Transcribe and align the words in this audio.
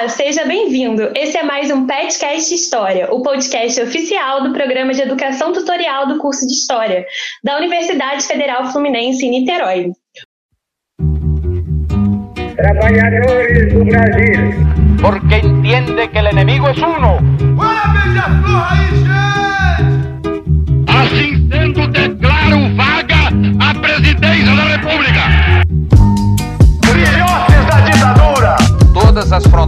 Olá, 0.00 0.08
seja 0.08 0.46
bem-vindo. 0.46 1.12
Esse 1.14 1.36
é 1.36 1.42
mais 1.42 1.70
um 1.70 1.86
Petcast 1.86 2.54
História, 2.54 3.12
o 3.12 3.22
podcast 3.22 3.82
oficial 3.82 4.42
do 4.42 4.50
programa 4.50 4.94
de 4.94 5.02
educação 5.02 5.52
tutorial 5.52 6.06
do 6.08 6.16
curso 6.16 6.46
de 6.46 6.54
História 6.54 7.04
da 7.44 7.58
Universidade 7.58 8.22
Federal 8.22 8.72
Fluminense 8.72 9.26
em 9.26 9.30
Niterói. 9.30 9.92
Trabalhadores 12.56 13.74
do 13.74 13.84
Brasil. 13.84 14.54
Porque 15.02 15.46
entende 15.46 16.08
que 16.08 16.18
o 16.18 16.30
inimigo 16.30 16.66
é 16.68 16.72
uno. 16.72 17.18
Assim 20.88 21.39
sendo, 21.39 21.39
declaro 21.39 21.39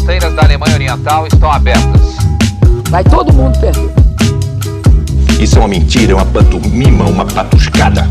fronteiras 0.02 0.34
da 0.34 0.42
Alemanha 0.42 0.74
Oriental 0.74 1.26
estão 1.28 1.52
abertas. 1.52 2.16
Vai 2.90 3.04
todo 3.04 3.32
mundo 3.32 3.56
perder. 3.60 3.88
Isso 5.40 5.56
é 5.56 5.58
uma 5.60 5.68
mentira, 5.68 6.12
é 6.12 6.14
uma 6.16 6.26
pantomima, 6.26 7.04
uma 7.04 7.24
patuscada. 7.24 8.02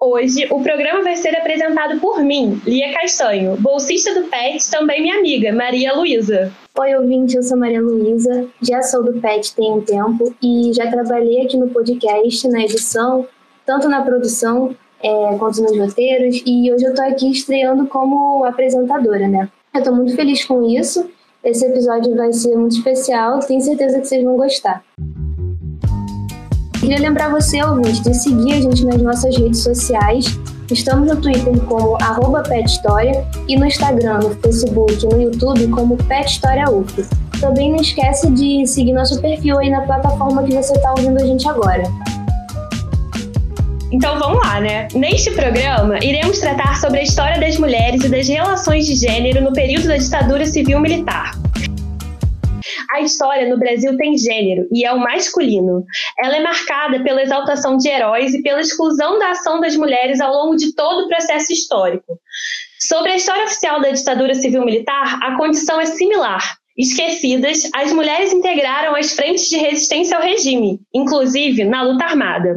Hoje, 0.00 0.46
o 0.50 0.62
programa 0.62 1.02
vai 1.02 1.16
ser 1.16 1.36
apresentado 1.36 1.98
por 1.98 2.20
mim, 2.20 2.62
Lia 2.64 2.92
Castanho, 2.92 3.56
bolsista 3.56 4.14
do 4.14 4.28
PET, 4.28 4.70
também 4.70 5.02
minha 5.02 5.18
amiga, 5.18 5.52
Maria 5.52 5.94
Luísa. 5.94 6.52
Oi, 6.78 6.94
ouvinte, 6.94 7.36
eu 7.36 7.42
sou 7.42 7.58
Maria 7.58 7.80
Luísa, 7.80 8.46
já 8.60 8.82
sou 8.82 9.02
do 9.02 9.20
PET 9.20 9.54
tem 9.56 9.72
um 9.72 9.80
tempo 9.80 10.32
e 10.40 10.72
já 10.72 10.88
trabalhei 10.88 11.44
aqui 11.44 11.56
no 11.56 11.70
podcast, 11.70 12.48
na 12.48 12.62
edição, 12.62 13.26
tanto 13.66 13.88
na 13.88 14.02
produção 14.02 14.76
é, 15.02 15.36
quanto 15.38 15.60
nos 15.60 15.76
roteiros, 15.76 16.40
e 16.46 16.72
hoje 16.72 16.84
eu 16.84 16.94
tô 16.94 17.02
aqui 17.02 17.30
estreando 17.32 17.86
como 17.86 18.44
apresentadora, 18.44 19.26
né? 19.26 19.48
Eu 19.74 19.82
tô 19.82 19.90
muito 19.90 20.14
feliz 20.14 20.44
com 20.44 20.62
isso, 20.68 21.08
esse 21.42 21.64
episódio 21.64 22.14
vai 22.14 22.30
ser 22.30 22.54
muito 22.54 22.76
especial, 22.76 23.40
tenho 23.40 23.58
certeza 23.62 24.00
que 24.00 24.06
vocês 24.06 24.22
vão 24.22 24.36
gostar. 24.36 24.84
Queria 26.78 26.98
lembrar 26.98 27.30
você, 27.30 27.62
ouvinte, 27.64 28.02
de 28.02 28.12
seguir 28.12 28.52
a 28.52 28.60
gente 28.60 28.84
nas 28.84 29.00
nossas 29.00 29.34
redes 29.34 29.62
sociais. 29.62 30.26
Estamos 30.70 31.08
no 31.08 31.18
Twitter 31.18 31.58
como 31.64 31.96
arroba 32.02 32.42
PetHistória 32.42 33.26
e 33.48 33.56
no 33.56 33.64
Instagram, 33.64 34.18
no 34.18 34.34
Facebook 34.42 35.06
e 35.06 35.08
no 35.08 35.22
YouTube 35.22 35.66
como 35.68 35.96
Pet 35.96 36.30
História 36.30 36.70
UF. 36.70 37.08
Também 37.40 37.70
não 37.70 37.80
esquece 37.80 38.30
de 38.30 38.66
seguir 38.66 38.92
nosso 38.92 39.22
perfil 39.22 39.58
aí 39.58 39.70
na 39.70 39.80
plataforma 39.80 40.42
que 40.42 40.54
você 40.54 40.74
está 40.74 40.90
ouvindo 40.90 41.18
a 41.18 41.24
gente 41.24 41.48
agora. 41.48 41.84
Então 43.92 44.18
vamos 44.18 44.38
lá, 44.38 44.58
né? 44.58 44.88
Neste 44.94 45.30
programa, 45.32 45.98
iremos 46.02 46.40
tratar 46.40 46.80
sobre 46.80 47.00
a 47.00 47.02
história 47.02 47.38
das 47.38 47.58
mulheres 47.58 48.02
e 48.02 48.08
das 48.08 48.26
relações 48.26 48.86
de 48.86 48.94
gênero 48.94 49.42
no 49.42 49.52
período 49.52 49.86
da 49.86 49.98
ditadura 49.98 50.46
civil-militar. 50.46 51.32
A 52.90 53.02
história 53.02 53.46
no 53.50 53.58
Brasil 53.58 53.94
tem 53.98 54.16
gênero 54.16 54.66
e 54.72 54.86
é 54.86 54.92
o 54.92 54.98
masculino. 54.98 55.84
Ela 56.18 56.36
é 56.36 56.40
marcada 56.40 57.02
pela 57.04 57.22
exaltação 57.22 57.76
de 57.76 57.86
heróis 57.86 58.32
e 58.32 58.42
pela 58.42 58.62
exclusão 58.62 59.18
da 59.18 59.32
ação 59.32 59.60
das 59.60 59.76
mulheres 59.76 60.22
ao 60.22 60.32
longo 60.32 60.56
de 60.56 60.74
todo 60.74 61.04
o 61.04 61.08
processo 61.08 61.52
histórico. 61.52 62.18
Sobre 62.80 63.12
a 63.12 63.16
história 63.16 63.44
oficial 63.44 63.78
da 63.82 63.90
ditadura 63.90 64.34
civil-militar, 64.34 65.18
a 65.22 65.36
condição 65.36 65.78
é 65.78 65.84
similar. 65.84 66.61
Esquecidas, 66.76 67.68
as 67.74 67.92
mulheres 67.92 68.32
integraram 68.32 68.96
as 68.96 69.12
frentes 69.12 69.48
de 69.48 69.58
resistência 69.58 70.16
ao 70.16 70.22
regime, 70.22 70.80
inclusive 70.94 71.64
na 71.64 71.82
luta 71.82 72.04
armada. 72.04 72.56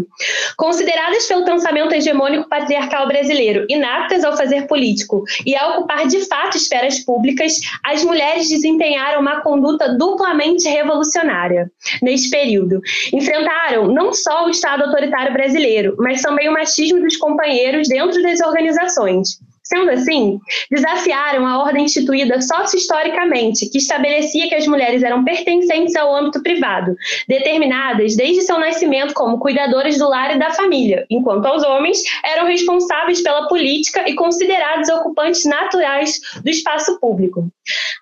Consideradas 0.55 1.27
pelo 1.27 1.44
pensamento 1.44 1.94
hegemônico 1.94 2.47
patriarcal 2.47 3.07
brasileiro 3.07 3.66
inaptas 3.69 4.23
ao 4.23 4.38
fazer 4.38 4.67
político 4.67 5.23
e 5.45 5.55
a 5.55 5.75
ocupar 5.75 6.07
de 6.07 6.22
fato 6.27 6.55
esferas 6.55 7.03
públicas, 7.03 7.53
as 7.83 8.03
mulheres 8.05 8.49
desempenharam 8.49 9.19
uma 9.19 9.41
conduta 9.41 9.89
duplamente 9.97 10.67
revolucionária. 10.69 11.69
Neste 12.02 12.29
período, 12.29 12.79
enfrentaram 13.11 13.88
não 13.88 14.13
só 14.13 14.45
o 14.45 14.50
Estado 14.50 14.83
autoritário 14.83 15.33
brasileiro, 15.33 15.95
mas 16.00 16.22
também 16.22 16.47
o 16.47 16.53
machismo 16.53 17.01
dos 17.01 17.18
companheiros 17.18 17.89
dentro 17.89 18.22
das 18.22 18.39
organizações. 18.39 19.39
Sendo 19.67 19.89
assim, 19.89 20.39
desafiaram 20.69 21.45
a 21.47 21.57
ordem 21.63 21.85
instituída 21.85 22.39
sócio-historicamente, 22.39 23.67
que 23.67 23.79
estabelecia 23.79 24.47
que 24.47 24.53
as 24.53 24.67
mulheres 24.67 25.01
eram 25.01 25.23
pertencentes 25.23 25.95
ao 25.95 26.15
âmbito 26.15 26.43
privado, 26.43 26.95
determinadas 27.27 28.15
desde 28.15 28.43
seu 28.43 28.59
nascimento 28.59 29.15
como 29.15 29.39
cuidadoras 29.39 29.97
do 29.97 30.07
lar 30.07 30.35
e 30.35 30.39
da 30.39 30.51
família, 30.51 31.05
enquanto 31.09 31.47
os 31.47 31.63
homens 31.63 31.99
eram 32.23 32.45
responsáveis 32.45 33.21
pela 33.21 33.47
política 33.47 34.07
e 34.07 34.13
considerados 34.13 34.87
ocupantes 34.89 35.45
naturais 35.45 36.19
do 36.43 36.49
espaço 36.49 36.99
público. 36.99 37.49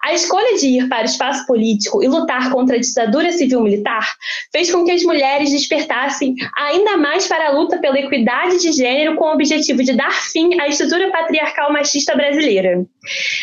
A 0.03 0.13
escolha 0.13 0.57
de 0.57 0.68
ir 0.68 0.90
para 0.90 1.03
o 1.03 1.06
espaço 1.06 1.46
político 1.46 2.03
e 2.03 2.07
lutar 2.07 2.51
contra 2.51 2.75
a 2.75 2.79
ditadura 2.79 3.31
civil-militar 3.31 4.13
fez 4.51 4.69
com 4.69 4.84
que 4.84 4.91
as 4.91 5.03
mulheres 5.03 5.51
despertassem 5.51 6.35
ainda 6.57 6.97
mais 6.97 7.28
para 7.28 7.47
a 7.47 7.51
luta 7.51 7.78
pela 7.78 8.00
equidade 8.00 8.59
de 8.59 8.72
gênero 8.74 9.16
com 9.16 9.25
o 9.25 9.34
objetivo 9.34 9.84
de 9.84 9.94
dar 9.94 10.12
fim 10.12 10.59
à 10.59 10.68
estrutura 10.68 11.09
patriarcal 11.09 11.72
machista 11.72 12.16
brasileira. 12.16 12.85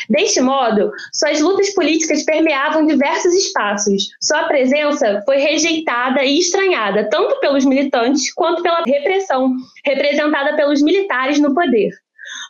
Deste 0.08 0.40
modo, 0.40 0.90
suas 1.12 1.40
lutas 1.40 1.72
políticas 1.74 2.24
permeavam 2.24 2.86
diversos 2.86 3.34
espaços. 3.34 4.10
Sua 4.20 4.44
presença 4.44 5.22
foi 5.24 5.38
rejeitada 5.38 6.22
e 6.24 6.38
estranhada 6.38 7.08
tanto 7.08 7.40
pelos 7.40 7.64
militantes 7.64 8.32
quanto 8.34 8.62
pela 8.62 8.82
repressão 8.86 9.54
representada 9.84 10.56
pelos 10.56 10.82
militares 10.82 11.40
no 11.40 11.54
poder 11.54 11.90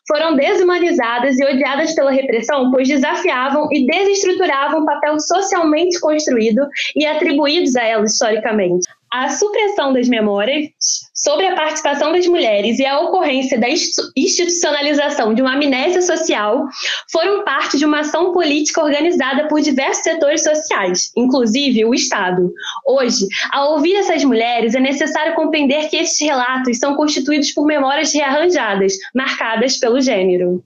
foram 0.06 0.36
desumanizadas 0.36 1.38
e 1.38 1.44
odiadas 1.44 1.94
pela 1.94 2.10
repressão, 2.10 2.70
pois 2.70 2.88
desafiavam 2.88 3.68
e 3.70 3.86
desestruturavam 3.86 4.82
o 4.82 4.86
papel 4.86 5.18
socialmente 5.20 6.00
construído 6.00 6.66
e 6.96 7.06
atribuídos 7.06 7.76
a 7.76 7.84
elas 7.84 8.12
historicamente. 8.12 8.88
A 9.12 9.28
supressão 9.28 9.92
das 9.92 10.08
memórias 10.08 10.68
sobre 11.12 11.44
a 11.44 11.56
participação 11.56 12.12
das 12.12 12.28
mulheres 12.28 12.78
e 12.78 12.86
a 12.86 13.00
ocorrência 13.00 13.58
da 13.58 13.66
institucionalização 13.68 15.34
de 15.34 15.42
uma 15.42 15.54
amnésia 15.54 16.00
social 16.00 16.64
foram 17.10 17.42
parte 17.42 17.76
de 17.76 17.84
uma 17.84 18.00
ação 18.00 18.32
política 18.32 18.80
organizada 18.80 19.48
por 19.48 19.60
diversos 19.60 20.04
setores 20.04 20.44
sociais, 20.44 21.10
inclusive 21.16 21.84
o 21.84 21.92
Estado. 21.92 22.52
Hoje, 22.86 23.26
ao 23.50 23.72
ouvir 23.72 23.96
essas 23.96 24.22
mulheres, 24.22 24.76
é 24.76 24.80
necessário 24.80 25.34
compreender 25.34 25.88
que 25.88 25.96
esses 25.96 26.20
relatos 26.20 26.78
são 26.78 26.94
constituídos 26.94 27.50
por 27.50 27.66
memórias 27.66 28.14
rearranjadas, 28.14 28.92
marcadas 29.12 29.76
pelo 29.76 30.00
gênero. 30.00 30.62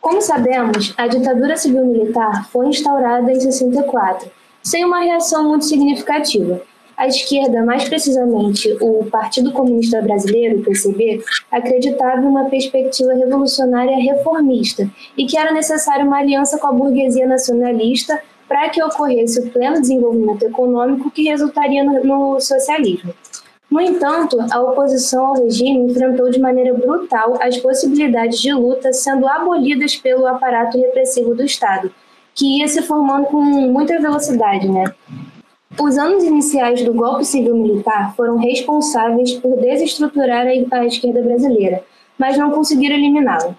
Como 0.00 0.22
sabemos, 0.22 0.94
a 0.96 1.08
ditadura 1.08 1.56
civil-militar 1.56 2.48
foi 2.52 2.68
instaurada 2.68 3.32
em 3.32 3.40
64, 3.40 4.30
sem 4.62 4.84
uma 4.84 5.00
reação 5.00 5.48
muito 5.48 5.64
significativa. 5.64 6.62
A 6.98 7.06
esquerda, 7.06 7.64
mais 7.64 7.88
precisamente 7.88 8.76
o 8.80 9.04
Partido 9.04 9.52
Comunista 9.52 10.02
Brasileiro, 10.02 10.64
PCB, 10.64 11.22
acreditava 11.48 12.20
em 12.20 12.24
uma 12.24 12.46
perspectiva 12.46 13.14
revolucionária 13.14 13.96
reformista 13.96 14.90
e 15.16 15.24
que 15.24 15.38
era 15.38 15.52
necessária 15.52 16.04
uma 16.04 16.18
aliança 16.18 16.58
com 16.58 16.66
a 16.66 16.72
burguesia 16.72 17.24
nacionalista 17.24 18.20
para 18.48 18.68
que 18.70 18.82
ocorresse 18.82 19.38
o 19.38 19.48
pleno 19.48 19.80
desenvolvimento 19.80 20.42
econômico 20.42 21.08
que 21.12 21.22
resultaria 21.22 21.84
no, 21.84 22.02
no 22.02 22.40
socialismo. 22.40 23.14
No 23.70 23.80
entanto, 23.80 24.36
a 24.50 24.60
oposição 24.60 25.26
ao 25.26 25.44
regime 25.44 25.92
enfrentou 25.92 26.28
de 26.30 26.40
maneira 26.40 26.74
brutal 26.74 27.38
as 27.40 27.56
possibilidades 27.58 28.40
de 28.40 28.52
luta 28.52 28.92
sendo 28.92 29.28
abolidas 29.28 29.94
pelo 29.94 30.26
aparato 30.26 30.76
repressivo 30.76 31.32
do 31.32 31.44
Estado, 31.44 31.94
que 32.34 32.58
ia 32.58 32.66
se 32.66 32.82
formando 32.82 33.26
com 33.26 33.40
muita 33.40 34.00
velocidade, 34.00 34.68
né? 34.68 34.92
Os 35.76 35.98
anos 35.98 36.24
iniciais 36.24 36.82
do 36.82 36.94
golpe 36.94 37.24
civil-militar 37.24 38.16
foram 38.16 38.36
responsáveis 38.36 39.34
por 39.34 39.60
desestruturar 39.60 40.46
a 40.46 40.86
esquerda 40.86 41.22
brasileira, 41.22 41.84
mas 42.18 42.38
não 42.38 42.50
conseguiram 42.50 42.96
eliminá-la. 42.96 43.54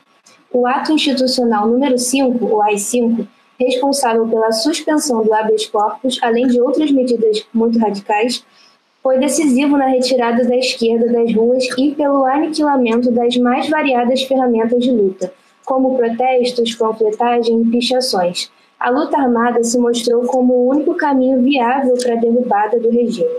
O 0.51 0.65
ato 0.65 0.91
institucional 0.91 1.67
número 1.67 1.97
5, 1.99 2.43
o 2.43 2.61
AI-5, 2.63 3.27
responsável 3.59 4.27
pela 4.27 4.51
suspensão 4.51 5.23
do 5.23 5.33
habeas 5.33 5.67
corpus, 5.67 6.17
além 6.21 6.47
de 6.47 6.59
outras 6.59 6.91
medidas 6.91 7.45
muito 7.53 7.77
radicais, 7.77 8.44
foi 9.03 9.19
decisivo 9.19 9.77
na 9.77 9.85
retirada 9.85 10.44
da 10.44 10.57
esquerda 10.57 11.07
das 11.07 11.33
ruas 11.33 11.65
e 11.77 11.91
pelo 11.91 12.25
aniquilamento 12.25 13.12
das 13.12 13.38
mais 13.38 13.69
variadas 13.69 14.23
ferramentas 14.23 14.83
de 14.83 14.91
luta, 14.91 15.31
como 15.63 15.95
protestos, 15.95 16.75
panfletagem 16.75 17.62
e 17.62 17.69
pichações, 17.69 18.51
a 18.79 18.89
luta 18.89 19.17
armada 19.17 19.61
se 19.61 19.77
mostrou 19.77 20.25
como 20.25 20.53
o 20.53 20.69
único 20.69 20.95
caminho 20.95 21.41
viável 21.41 21.95
para 22.01 22.13
a 22.13 22.17
derrubada 22.17 22.79
do 22.79 22.89
regime. 22.89 23.29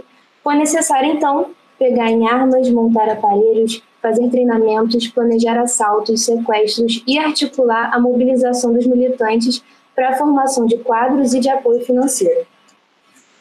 Foi 0.44 0.54
necessário, 0.54 1.10
então, 1.10 1.46
pegar 1.78 2.10
em 2.10 2.28
armas, 2.28 2.68
montar 2.68 3.08
aparelhos, 3.08 3.82
fazer 4.02 4.28
treinamentos, 4.28 5.08
planejar 5.08 5.58
assaltos, 5.58 6.24
sequestros 6.24 7.02
e 7.06 7.18
articular 7.18 7.90
a 7.94 7.98
mobilização 7.98 8.72
dos 8.72 8.86
militantes 8.86 9.62
para 9.94 10.10
a 10.10 10.14
formação 10.16 10.66
de 10.66 10.76
quadros 10.78 11.32
e 11.32 11.40
de 11.40 11.48
apoio 11.48 11.80
financeiro. 11.80 12.46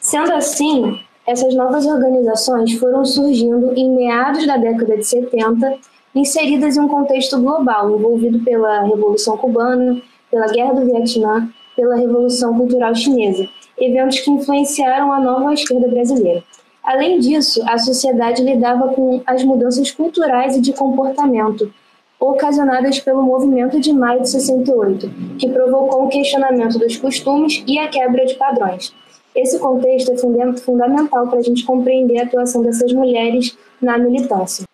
Sendo 0.00 0.32
assim, 0.32 0.98
essas 1.26 1.54
novas 1.54 1.84
organizações 1.86 2.72
foram 2.72 3.04
surgindo 3.04 3.74
em 3.76 3.94
meados 3.94 4.46
da 4.46 4.56
década 4.56 4.96
de 4.96 5.04
70, 5.04 5.78
inseridas 6.14 6.76
em 6.76 6.80
um 6.80 6.88
contexto 6.88 7.38
global 7.38 7.90
envolvido 7.90 8.40
pela 8.40 8.84
Revolução 8.84 9.36
Cubana, 9.36 10.00
pela 10.30 10.46
Guerra 10.46 10.72
do 10.74 10.86
Vietnã 10.86 11.50
pela 11.80 11.96
Revolução 11.96 12.54
Cultural 12.58 12.94
Chinesa, 12.94 13.48
eventos 13.78 14.20
que 14.20 14.30
influenciaram 14.30 15.10
a 15.14 15.18
nova 15.18 15.54
esquerda 15.54 15.88
brasileira. 15.88 16.44
Além 16.84 17.18
disso, 17.18 17.62
a 17.66 17.78
sociedade 17.78 18.42
lidava 18.42 18.88
com 18.88 19.22
as 19.26 19.42
mudanças 19.42 19.90
culturais 19.90 20.54
e 20.54 20.60
de 20.60 20.74
comportamento 20.74 21.72
ocasionadas 22.18 23.00
pelo 23.00 23.22
movimento 23.22 23.80
de 23.80 23.94
maio 23.94 24.20
de 24.20 24.28
68, 24.28 25.10
que 25.38 25.48
provocou 25.48 26.04
o 26.04 26.08
questionamento 26.08 26.78
dos 26.78 26.98
costumes 26.98 27.64
e 27.66 27.78
a 27.78 27.88
quebra 27.88 28.26
de 28.26 28.34
padrões. 28.34 28.94
Esse 29.34 29.58
contexto 29.58 30.12
é 30.12 30.16
fundamental 30.58 31.28
para 31.28 31.38
a 31.38 31.42
gente 31.42 31.64
compreender 31.64 32.18
a 32.18 32.24
atuação 32.24 32.60
dessas 32.60 32.92
mulheres 32.92 33.56
na 33.80 33.96
militância. 33.96 34.66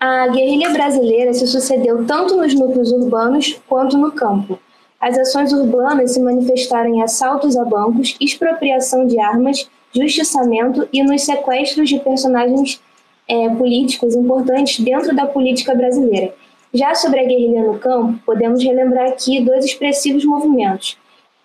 A 0.00 0.28
guerrilha 0.28 0.70
brasileira 0.70 1.34
se 1.34 1.46
sucedeu 1.46 2.06
tanto 2.06 2.38
nos 2.38 2.54
núcleos 2.54 2.90
urbanos 2.90 3.60
quanto 3.68 3.98
no 3.98 4.12
campo. 4.12 4.58
As 5.00 5.16
ações 5.16 5.52
urbanas 5.52 6.12
se 6.12 6.20
manifestaram 6.20 6.94
em 6.94 7.02
assaltos 7.02 7.56
a 7.56 7.64
bancos, 7.64 8.16
expropriação 8.20 9.06
de 9.06 9.18
armas, 9.20 9.68
justiçamento 9.94 10.88
e 10.92 11.02
nos 11.02 11.22
sequestros 11.22 11.88
de 11.88 12.00
personagens 12.00 12.80
é, 13.28 13.48
políticos 13.50 14.14
importantes 14.14 14.80
dentro 14.80 15.14
da 15.14 15.26
política 15.26 15.74
brasileira. 15.74 16.34
Já 16.74 16.94
sobre 16.94 17.20
a 17.20 17.24
guerrilha 17.24 17.62
no 17.62 17.78
campo, 17.78 18.18
podemos 18.26 18.62
relembrar 18.62 19.08
aqui 19.08 19.40
dois 19.40 19.64
expressivos 19.64 20.24
movimentos, 20.24 20.98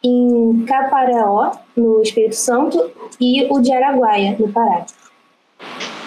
em 0.03 0.65
Caparaó, 0.67 1.51
no 1.75 2.01
Espírito 2.01 2.35
Santo, 2.35 2.91
e 3.21 3.45
o 3.49 3.59
de 3.61 3.71
Araguaia, 3.71 4.35
no 4.37 4.51
Pará. 4.51 4.85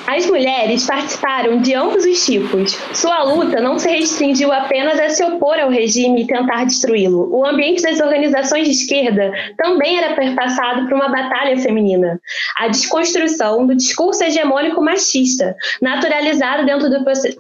As 0.06 0.24
mulheres 0.26 0.86
participaram 0.86 1.60
de 1.60 1.74
ambos 1.74 2.04
os 2.04 2.24
tipos. 2.24 2.72
Sua 2.94 3.24
luta 3.24 3.60
não 3.60 3.76
se 3.76 3.90
restringiu 3.90 4.52
apenas 4.52 5.00
a 5.00 5.10
se 5.10 5.24
opor 5.24 5.58
ao 5.58 5.68
regime 5.68 6.22
e 6.22 6.26
tentar 6.26 6.64
destruí-lo. 6.64 7.28
O 7.34 7.44
ambiente 7.44 7.82
das 7.82 7.98
organizações 7.98 8.66
de 8.66 8.70
esquerda 8.72 9.32
também 9.56 9.98
era 9.98 10.14
perpassado 10.14 10.84
por 10.84 10.94
uma 10.94 11.08
batalha 11.08 11.58
feminina. 11.58 12.20
A 12.56 12.68
desconstrução 12.68 13.66
do 13.66 13.74
discurso 13.74 14.22
hegemônico 14.22 14.80
machista, 14.80 15.56
naturalizado 15.82 16.64
dentro 16.64 16.88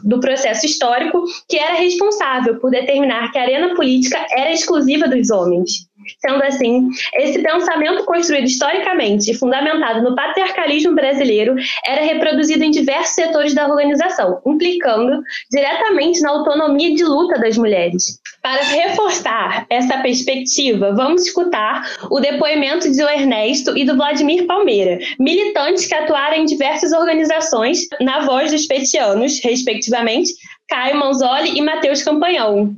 do 0.02 0.20
processo 0.20 0.66
histórico, 0.66 1.22
que 1.48 1.56
era 1.56 1.74
responsável 1.74 2.58
por 2.58 2.72
determinar 2.72 3.30
que 3.30 3.38
a 3.38 3.42
arena 3.42 3.74
política 3.76 4.18
era 4.36 4.50
exclusiva 4.52 5.06
dos 5.06 5.30
homens. 5.30 5.86
Sendo 6.18 6.42
assim, 6.42 6.88
esse 7.14 7.42
pensamento 7.42 8.04
construído 8.04 8.46
historicamente 8.46 9.30
e 9.30 9.34
fundamentado 9.34 10.02
no 10.02 10.14
patriarcalismo 10.14 10.94
brasileiro 10.94 11.54
era 11.84 12.02
reproduzido 12.02 12.64
em 12.64 12.70
diversos 12.70 13.14
setores 13.14 13.54
da 13.54 13.66
organização, 13.66 14.40
implicando 14.46 15.22
diretamente 15.50 16.20
na 16.20 16.30
autonomia 16.30 16.94
de 16.94 17.04
luta 17.04 17.38
das 17.38 17.56
mulheres. 17.56 18.20
Para 18.42 18.62
reforçar 18.62 19.66
essa 19.68 19.98
perspectiva, 19.98 20.92
vamos 20.92 21.26
escutar 21.26 21.96
o 22.10 22.20
depoimento 22.20 22.90
de 22.90 23.02
Ernesto 23.02 23.76
e 23.76 23.84
do 23.84 23.96
Vladimir 23.96 24.46
Palmeira, 24.46 24.98
militantes 25.18 25.86
que 25.86 25.94
atuaram 25.94 26.36
em 26.36 26.44
diversas 26.44 26.92
organizações, 26.92 27.86
na 28.00 28.20
voz 28.20 28.52
dos 28.52 28.66
petianos, 28.66 29.40
respectivamente, 29.42 30.32
Caio 30.68 30.96
Manzoli 30.96 31.56
e 31.56 31.62
Matheus 31.62 32.02
Campanhão. 32.02 32.74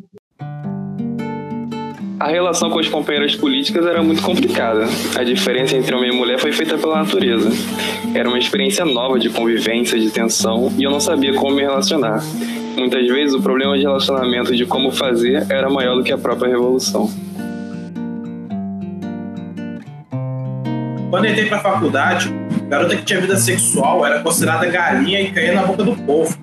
A 2.21 2.27
relação 2.27 2.69
com 2.69 2.81
as 2.81 2.89
companheiras 2.89 3.37
políticas 3.37 3.87
era 3.87 4.03
muito 4.03 4.21
complicada. 4.23 4.87
A 5.17 5.23
diferença 5.23 5.77
entre 5.77 5.95
homem 5.95 6.11
e 6.11 6.13
mulher 6.13 6.41
foi 6.41 6.51
feita 6.51 6.77
pela 6.77 6.99
natureza. 6.99 7.49
Era 8.13 8.29
uma 8.29 8.39
experiência 8.39 8.85
nova 8.85 9.21
de 9.21 9.31
convivência, 9.31 9.97
de 9.97 10.11
tensão, 10.11 10.73
e 10.77 10.83
eu 10.83 10.91
não 10.91 10.99
sabia 10.99 11.33
como 11.35 11.55
me 11.55 11.63
relacionar. 11.63 12.21
Muitas 12.77 13.07
vezes 13.07 13.37
o 13.37 13.41
problema 13.41 13.77
de 13.77 13.83
relacionamento 13.83 14.55
de 14.57 14.67
como 14.67 14.91
fazer 14.91 15.47
era 15.49 15.71
maior 15.71 15.95
do 15.95 16.03
que 16.03 16.13
a 16.13 16.19
própria 16.19 16.49
revolução. 16.49 17.09
Quando 21.11 21.25
eu 21.25 21.31
entrei 21.31 21.47
para 21.47 21.59
a 21.59 21.61
faculdade, 21.61 22.35
garota 22.69 22.97
que 22.97 23.03
tinha 23.05 23.21
vida 23.21 23.37
sexual 23.37 24.05
era 24.05 24.19
considerada 24.19 24.67
galinha 24.67 25.21
e 25.21 25.31
caía 25.31 25.53
na 25.53 25.63
boca 25.63 25.85
do 25.85 25.95
povo. 25.95 26.37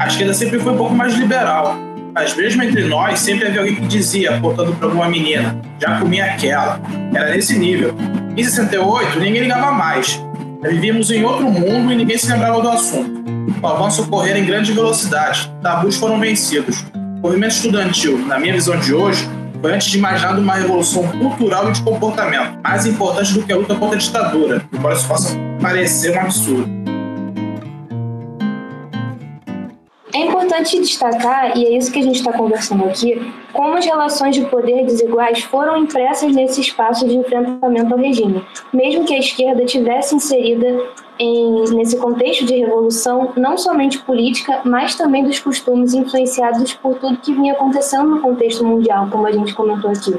A 0.00 0.08
esquerda 0.08 0.34
sempre 0.34 0.58
foi 0.58 0.72
um 0.72 0.76
pouco 0.76 0.94
mais 0.94 1.14
liberal, 1.14 1.78
mas 2.14 2.36
mesmo 2.36 2.62
entre 2.62 2.84
nós, 2.84 3.18
sempre 3.20 3.48
havia 3.48 3.60
alguém 3.60 3.76
que 3.76 3.86
dizia, 3.86 4.36
apontando 4.36 4.74
para 4.74 4.86
alguma 4.86 5.08
menina, 5.08 5.58
já 5.80 5.98
comi 5.98 6.20
aquela. 6.20 6.80
Era 7.14 7.30
nesse 7.30 7.58
nível. 7.58 7.94
Em 8.36 8.44
68, 8.44 9.18
ninguém 9.18 9.42
ligava 9.42 9.72
mais. 9.72 10.22
Vivíamos 10.62 11.10
em 11.10 11.24
outro 11.24 11.50
mundo 11.50 11.92
e 11.92 11.96
ninguém 11.96 12.16
se 12.16 12.30
lembrava 12.30 12.60
do 12.60 12.68
assunto. 12.68 13.22
O 13.60 13.66
avanço 13.66 14.02
ocorreu 14.02 14.36
em 14.36 14.44
grande 14.44 14.72
velocidade, 14.72 15.52
tabus 15.62 15.96
foram 15.96 16.20
vencidos. 16.20 16.84
O 16.94 17.28
movimento 17.28 17.52
estudantil, 17.52 18.18
na 18.18 18.38
minha 18.38 18.52
visão 18.52 18.78
de 18.78 18.94
hoje, 18.94 19.28
foi 19.60 19.72
antes 19.72 19.88
de 19.90 19.98
mais 19.98 20.20
nada 20.20 20.40
uma 20.40 20.54
revolução 20.54 21.06
cultural 21.08 21.68
e 21.68 21.72
de 21.72 21.82
comportamento, 21.82 22.58
mais 22.62 22.84
importante 22.84 23.32
do 23.32 23.42
que 23.42 23.52
a 23.52 23.56
luta 23.56 23.74
contra 23.74 23.96
a 23.96 23.98
ditadura, 23.98 24.62
embora 24.72 24.94
isso 24.94 25.06
possa 25.06 25.36
parecer 25.60 26.16
um 26.16 26.20
absurdo. 26.20 26.81
É 30.14 30.18
importante 30.18 30.78
destacar, 30.78 31.56
e 31.56 31.64
é 31.64 31.76
isso 31.76 31.90
que 31.90 31.98
a 31.98 32.02
gente 32.02 32.16
está 32.16 32.32
conversando 32.34 32.84
aqui, 32.84 33.32
como 33.52 33.78
as 33.78 33.86
relações 33.86 34.34
de 34.34 34.44
poder 34.44 34.84
desiguais 34.84 35.42
foram 35.42 35.76
impressas 35.78 36.34
nesse 36.34 36.60
espaço 36.60 37.08
de 37.08 37.16
enfrentamento 37.16 37.94
ao 37.94 37.98
regime, 37.98 38.44
mesmo 38.72 39.06
que 39.06 39.14
a 39.14 39.18
esquerda 39.18 39.64
tivesse 39.64 40.14
inserida 40.14 40.66
em, 41.18 41.64
nesse 41.74 41.96
contexto 41.96 42.44
de 42.44 42.56
revolução, 42.56 43.32
não 43.36 43.56
somente 43.56 44.00
política, 44.00 44.60
mas 44.64 44.94
também 44.96 45.24
dos 45.24 45.38
costumes 45.38 45.94
influenciados 45.94 46.74
por 46.74 46.96
tudo 46.96 47.16
que 47.16 47.32
vinha 47.32 47.54
acontecendo 47.54 48.10
no 48.10 48.20
contexto 48.20 48.64
mundial, 48.64 49.08
como 49.10 49.26
a 49.26 49.32
gente 49.32 49.54
comentou 49.54 49.90
aqui. 49.90 50.14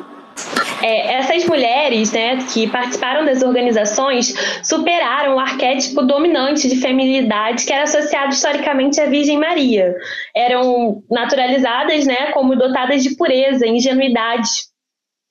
É, 0.82 1.14
essas 1.14 1.46
mulheres 1.46 2.12
né, 2.12 2.38
que 2.54 2.68
participaram 2.68 3.24
das 3.24 3.42
organizações 3.42 4.34
superaram 4.62 5.36
o 5.36 5.40
arquétipo 5.40 6.02
dominante 6.02 6.68
de 6.68 6.76
feminilidade 6.76 7.66
que 7.66 7.72
era 7.72 7.84
associado 7.84 8.34
historicamente 8.34 9.00
à 9.00 9.06
Virgem 9.06 9.38
Maria. 9.38 9.96
Eram 10.36 11.02
naturalizadas 11.10 12.06
né, 12.06 12.32
como 12.34 12.58
dotadas 12.58 13.02
de 13.02 13.16
pureza, 13.16 13.66
ingenuidade, 13.66 14.50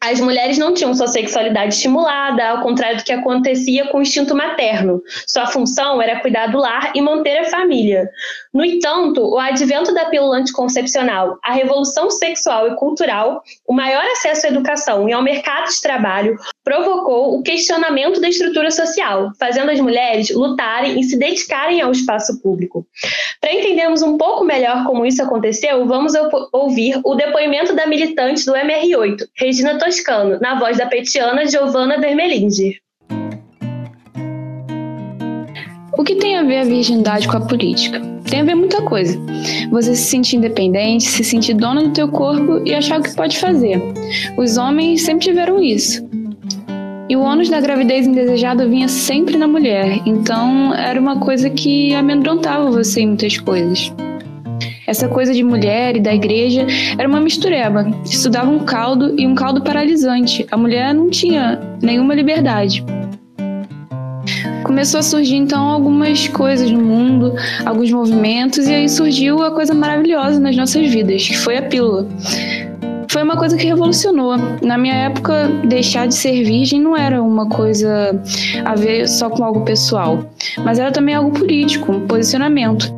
as 0.03 0.21
mulheres 0.21 0.59
não 0.59 0.75
tinham 0.75 0.93
sua 0.95 1.07
sexualidade 1.07 1.75
estimulada, 1.75 2.49
ao 2.49 2.63
contrário 2.63 2.97
do 2.97 3.05
que 3.05 3.13
acontecia 3.13 3.87
com 3.87 3.99
o 3.99 4.03
instinto 4.03 4.35
materno. 4.35 5.01
Sua 5.29 5.47
função 5.47 6.03
era 6.03 6.19
cuidar 6.19 6.49
do 6.49 6.59
lar 6.59 6.91
e 6.93 7.01
manter 7.01 7.39
a 7.39 7.45
família. 7.45 8.11
No 8.53 8.65
entanto, 8.65 9.23
o 9.23 9.39
advento 9.39 9.95
da 9.95 10.07
pílula 10.07 10.39
anticoncepcional, 10.39 11.39
a 11.45 11.53
revolução 11.53 12.11
sexual 12.11 12.67
e 12.67 12.75
cultural, 12.75 13.45
o 13.65 13.73
maior 13.73 14.05
acesso 14.07 14.47
à 14.47 14.51
educação 14.51 15.09
e 15.09 15.13
ao 15.13 15.23
mercado 15.23 15.69
de 15.69 15.81
trabalho 15.81 16.37
provocou 16.65 17.37
o 17.39 17.43
questionamento 17.43 18.21
da 18.21 18.29
estrutura 18.29 18.71
social, 18.71 19.33
fazendo 19.39 19.71
as 19.71 19.81
mulheres 19.81 20.31
lutarem 20.31 20.99
e 20.99 21.05
se 21.05 21.19
dedicarem 21.19 21.81
ao 21.81 21.93
espaço 21.93 22.41
público. 22.41 22.87
Para 23.41 23.53
entendermos 23.53 24.03
um 24.03 24.17
pouco 24.17 24.45
melhor 24.45 24.85
como 24.85 25.05
isso 25.05 25.23
aconteceu, 25.23 25.87
vamos 25.87 26.13
ouvir 26.53 27.01
o 27.05 27.15
depoimento 27.15 27.75
da 27.75 27.87
militante 27.87 28.47
do 28.47 28.53
MR8, 28.53 29.27
Regina 29.37 29.79
Toscano, 29.79 30.39
na 30.41 30.59
voz 30.59 30.79
da 30.79 30.87
petiana 30.87 31.47
Giovanna 31.47 31.99
Dermelinger. 31.99 32.81
O 35.99 36.05
que 36.05 36.17
tem 36.17 36.39
a 36.39 36.43
ver 36.43 36.59
a 36.59 36.65
virgindade 36.65 37.29
com 37.29 37.37
a 37.37 37.41
política? 37.41 38.01
Tem 38.29 38.41
a 38.41 38.45
ver 38.45 38.55
muita 38.55 38.81
coisa. 38.83 39.19
Você 39.71 39.95
se 39.95 40.05
sentir 40.05 40.37
independente, 40.37 41.05
se 41.05 41.23
sentir 41.23 41.55
dona 41.55 41.83
do 41.83 41.93
teu 41.93 42.09
corpo 42.09 42.63
e 42.65 42.75
achar 42.75 42.99
o 42.99 43.03
que 43.03 43.15
pode 43.15 43.39
fazer. 43.39 43.81
Os 44.39 44.57
homens 44.57 45.03
sempre 45.03 45.27
tiveram 45.27 45.63
isso. 45.63 46.12
E 47.13 47.17
o 47.17 47.21
ônus 47.21 47.51
da 47.51 47.61
gravidez 47.61 48.07
indesejada 48.07 48.67
vinha 48.67 48.89
sempre 48.89 49.37
na 49.37 49.47
mulher, 49.47 50.01
então 50.07 50.73
era 50.73 50.99
uma 50.99 51.21
coisa 51.21 51.51
que 51.51 51.95
amedrontava 51.95 52.71
você 52.71 53.03
em 53.03 53.09
muitas 53.09 53.37
coisas. 53.37 53.93
Essa 54.87 55.07
coisa 55.09 55.35
de 55.35 55.45
mulher 55.45 55.95
e 55.95 56.01
da 56.01 56.15
igreja 56.15 56.67
era 56.97 57.07
uma 57.07 57.21
mistureba. 57.21 57.87
Estudava 58.03 58.51
um 58.51 58.61
caldo 58.61 59.15
e 59.21 59.27
um 59.27 59.35
caldo 59.35 59.61
paralisante. 59.61 60.47
A 60.51 60.57
mulher 60.57 60.95
não 60.95 61.11
tinha 61.11 61.61
nenhuma 61.83 62.15
liberdade 62.15 62.83
começou 64.65 65.01
a 65.01 65.03
surgir 65.03 65.37
então 65.37 65.69
algumas 65.69 66.29
coisas 66.29 66.71
no 66.71 66.81
mundo, 66.81 67.35
alguns 67.67 67.91
movimentos, 67.91 68.67
e 68.67 68.73
aí 68.73 68.89
surgiu 68.89 69.43
a 69.43 69.51
coisa 69.51 69.75
maravilhosa 69.75 70.41
nas 70.41 70.57
nossas 70.57 70.89
vidas, 70.89 71.29
que 71.29 71.37
foi 71.37 71.59
a 71.59 71.63
pílula. 71.63 72.09
Foi 73.13 73.23
uma 73.23 73.37
coisa 73.37 73.59
que 73.59 73.67
revolucionou. 73.67 74.39
Na 74.63 74.79
minha 74.79 74.95
época, 74.95 75.47
deixar 75.69 76.09
de 76.09 76.15
ser 76.15 76.43
virgem 76.45 76.81
não 76.81 76.97
era 76.97 77.23
uma 77.23 77.47
coisa 77.47 78.19
a 78.65 78.75
ver 78.75 79.07
só 79.07 79.29
com 79.29 79.45
algo 79.45 79.67
pessoal, 79.67 80.25
mas 80.65 80.79
era 80.79 80.91
também 80.91 81.15
algo 81.15 81.31
político, 81.31 81.93
um 81.93 82.07
posicionamento. 82.07 82.91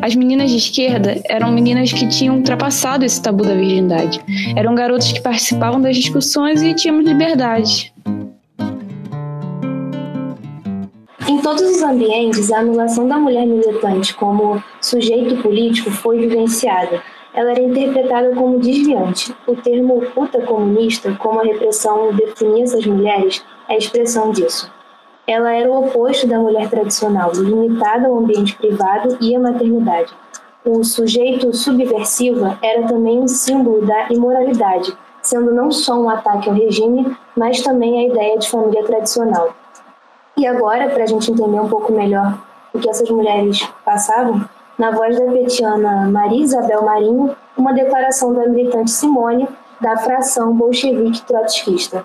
As 0.00 0.14
meninas 0.14 0.50
de 0.50 0.56
esquerda 0.56 1.20
eram 1.28 1.52
meninas 1.52 1.92
que 1.92 2.08
tinham 2.08 2.38
ultrapassado 2.38 3.04
esse 3.04 3.20
tabu 3.20 3.44
da 3.44 3.54
virgindade. 3.54 4.18
Eram 4.56 4.74
garotas 4.74 5.12
que 5.12 5.20
participavam 5.20 5.78
das 5.78 5.98
discussões 5.98 6.62
e 6.62 6.72
tínhamos 6.72 7.04
liberdade. 7.04 7.92
Em 11.28 11.38
todos 11.42 11.62
os 11.64 11.82
ambientes, 11.82 12.50
a 12.50 12.60
anulação 12.60 13.06
da 13.06 13.18
mulher 13.18 13.46
militante 13.46 14.14
como 14.14 14.64
sujeito 14.80 15.36
político 15.42 15.90
foi 15.90 16.20
vivenciada. 16.20 17.02
Ela 17.32 17.52
era 17.52 17.60
interpretada 17.60 18.34
como 18.34 18.58
desviante. 18.58 19.34
O 19.46 19.54
termo 19.54 20.00
puta 20.14 20.40
comunista, 20.42 21.14
como 21.18 21.40
a 21.40 21.44
repressão 21.44 22.12
definia 22.12 22.64
essas 22.64 22.84
mulheres, 22.86 23.44
é 23.68 23.74
a 23.74 23.78
expressão 23.78 24.32
disso. 24.32 24.70
Ela 25.26 25.52
era 25.52 25.70
o 25.70 25.86
oposto 25.86 26.26
da 26.26 26.38
mulher 26.38 26.68
tradicional, 26.68 27.30
limitada 27.32 28.08
ao 28.08 28.18
ambiente 28.18 28.56
privado 28.56 29.16
e 29.20 29.34
à 29.34 29.38
maternidade. 29.38 30.12
O 30.64 30.82
sujeito 30.82 31.54
subversivo 31.54 32.56
era 32.60 32.86
também 32.86 33.20
um 33.20 33.28
símbolo 33.28 33.86
da 33.86 34.08
imoralidade, 34.10 34.96
sendo 35.22 35.54
não 35.54 35.70
só 35.70 35.94
um 35.94 36.10
ataque 36.10 36.48
ao 36.48 36.54
regime, 36.54 37.16
mas 37.36 37.62
também 37.62 38.00
a 38.00 38.12
ideia 38.12 38.38
de 38.38 38.50
família 38.50 38.84
tradicional. 38.84 39.54
E 40.36 40.46
agora, 40.46 40.88
para 40.88 41.04
a 41.04 41.06
gente 41.06 41.30
entender 41.30 41.60
um 41.60 41.68
pouco 41.68 41.92
melhor 41.92 42.38
o 42.74 42.78
que 42.78 42.90
essas 42.90 43.08
mulheres 43.10 43.66
passavam, 43.84 44.44
na 44.80 44.90
voz 44.92 45.14
da 45.14 45.26
petiana 45.26 46.08
Maria 46.08 46.42
Isabel 46.42 46.82
Marinho, 46.82 47.36
uma 47.54 47.74
declaração 47.74 48.32
da 48.32 48.48
militante 48.48 48.90
Simone 48.90 49.46
da 49.78 49.98
fração 49.98 50.56
bolchevique 50.56 51.20
trotskista. 51.26 52.02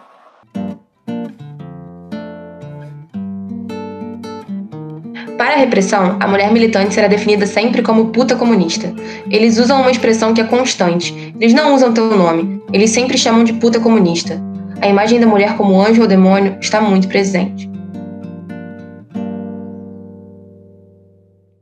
Para 5.37 5.53
a 5.53 5.57
repressão, 5.57 6.17
a 6.19 6.27
mulher 6.27 6.51
militante 6.51 6.93
será 6.93 7.07
definida 7.07 7.45
sempre 7.45 7.81
como 7.81 8.09
puta 8.09 8.35
comunista. 8.35 8.93
Eles 9.31 9.57
usam 9.57 9.79
uma 9.79 9.91
expressão 9.91 10.33
que 10.33 10.41
é 10.41 10.45
constante. 10.45 11.33
Eles 11.39 11.53
não 11.53 11.73
usam 11.73 11.93
teu 11.93 12.09
nome, 12.17 12.61
eles 12.73 12.89
sempre 12.89 13.17
chamam 13.17 13.45
de 13.45 13.53
puta 13.53 13.79
comunista. 13.79 14.37
A 14.81 14.87
imagem 14.87 15.17
da 15.21 15.27
mulher 15.27 15.55
como 15.55 15.79
anjo 15.79 16.01
ou 16.01 16.07
demônio 16.07 16.57
está 16.59 16.81
muito 16.81 17.07
presente. 17.07 17.73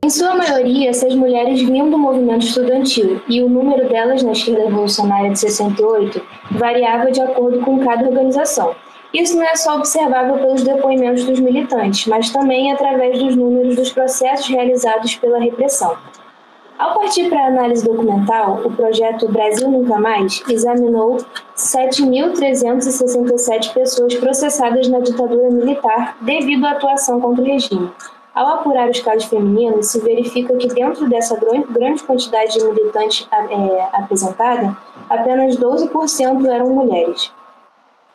Em 0.04 0.10
sua 0.10 0.34
maioria, 0.34 0.90
essas 0.90 1.14
mulheres 1.14 1.62
vinham 1.62 1.88
do 1.88 1.96
movimento 1.96 2.44
estudantil 2.44 3.22
e 3.26 3.42
o 3.42 3.48
número 3.48 3.88
delas 3.88 4.22
na 4.22 4.32
esquerda 4.32 4.64
revolucionária 4.64 5.30
de 5.30 5.40
68 5.40 6.20
variava 6.50 7.10
de 7.10 7.22
acordo 7.22 7.60
com 7.60 7.82
cada 7.82 8.06
organização. 8.06 8.76
Isso 9.14 9.34
não 9.34 9.44
é 9.44 9.56
só 9.56 9.78
observável 9.78 10.36
pelos 10.36 10.62
depoimentos 10.62 11.24
dos 11.24 11.40
militantes, 11.40 12.06
mas 12.06 12.28
também 12.28 12.70
através 12.70 13.18
dos 13.18 13.34
números 13.34 13.76
dos 13.76 13.90
processos 13.92 14.46
realizados 14.46 15.16
pela 15.16 15.38
repressão. 15.38 15.96
Ao 16.78 16.92
partir 16.92 17.30
para 17.30 17.44
a 17.44 17.46
análise 17.46 17.82
documental, 17.82 18.60
o 18.62 18.70
projeto 18.72 19.32
Brasil 19.32 19.70
Nunca 19.70 19.98
Mais 19.98 20.42
examinou 20.46 21.16
7.367 21.56 23.72
pessoas 23.72 24.14
processadas 24.16 24.86
na 24.86 25.00
ditadura 25.00 25.50
militar 25.50 26.18
devido 26.20 26.66
à 26.66 26.72
atuação 26.72 27.22
contra 27.22 27.42
o 27.42 27.46
regime, 27.46 27.90
ao 28.34 28.54
apurar 28.54 28.90
os 28.90 29.00
casos 29.00 29.24
femininos, 29.24 29.86
se 29.86 30.00
verifica 30.00 30.56
que 30.56 30.68
dentro 30.68 31.08
dessa 31.08 31.38
grande 31.70 32.02
quantidade 32.02 32.58
de 32.58 32.64
militantes 32.64 33.28
é, 33.30 33.88
apresentada, 33.92 34.76
apenas 35.08 35.56
12% 35.56 36.46
eram 36.46 36.70
mulheres. 36.70 37.30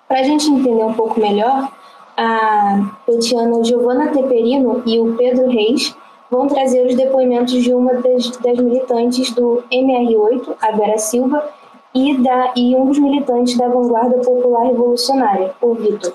Para 0.08 0.20
a 0.20 0.24
gente 0.24 0.50
entender 0.50 0.84
um 0.84 0.94
pouco 0.94 1.20
melhor, 1.20 1.72
a 2.18 2.92
petiana 3.06 3.64
Giovanna 3.64 4.08
Teperino 4.08 4.84
e 4.86 5.00
o 5.00 5.16
Pedro 5.16 5.50
Reis 5.50 5.96
vão 6.30 6.48
trazer 6.48 6.86
os 6.86 6.96
depoimentos 6.96 7.54
de 7.54 7.74
uma 7.74 7.94
das, 7.94 8.30
das 8.38 8.58
militantes 8.58 9.32
do 9.32 9.64
MR8, 9.72 10.56
a 10.62 10.72
Vera 10.72 10.98
Silva, 10.98 11.50
e, 11.94 12.16
da, 12.18 12.52
e 12.56 12.76
um 12.76 12.86
dos 12.86 13.00
militantes 13.00 13.58
da 13.58 13.68
Vanguarda 13.68 14.18
Popular 14.20 14.64
Revolucionária, 14.68 15.54
o 15.62 15.74
Vitor. 15.74 16.14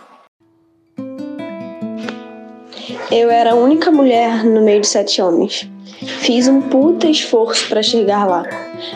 Eu 3.11 3.31
era 3.31 3.53
a 3.53 3.55
única 3.55 3.91
mulher 3.91 4.45
no 4.45 4.63
meio 4.63 4.81
de 4.81 4.87
sete 4.87 5.21
homens. 5.21 5.69
Fiz 6.21 6.49
um 6.49 6.63
puta 6.63 7.07
esforço 7.07 7.69
para 7.69 7.83
chegar 7.83 8.27
lá. 8.27 8.45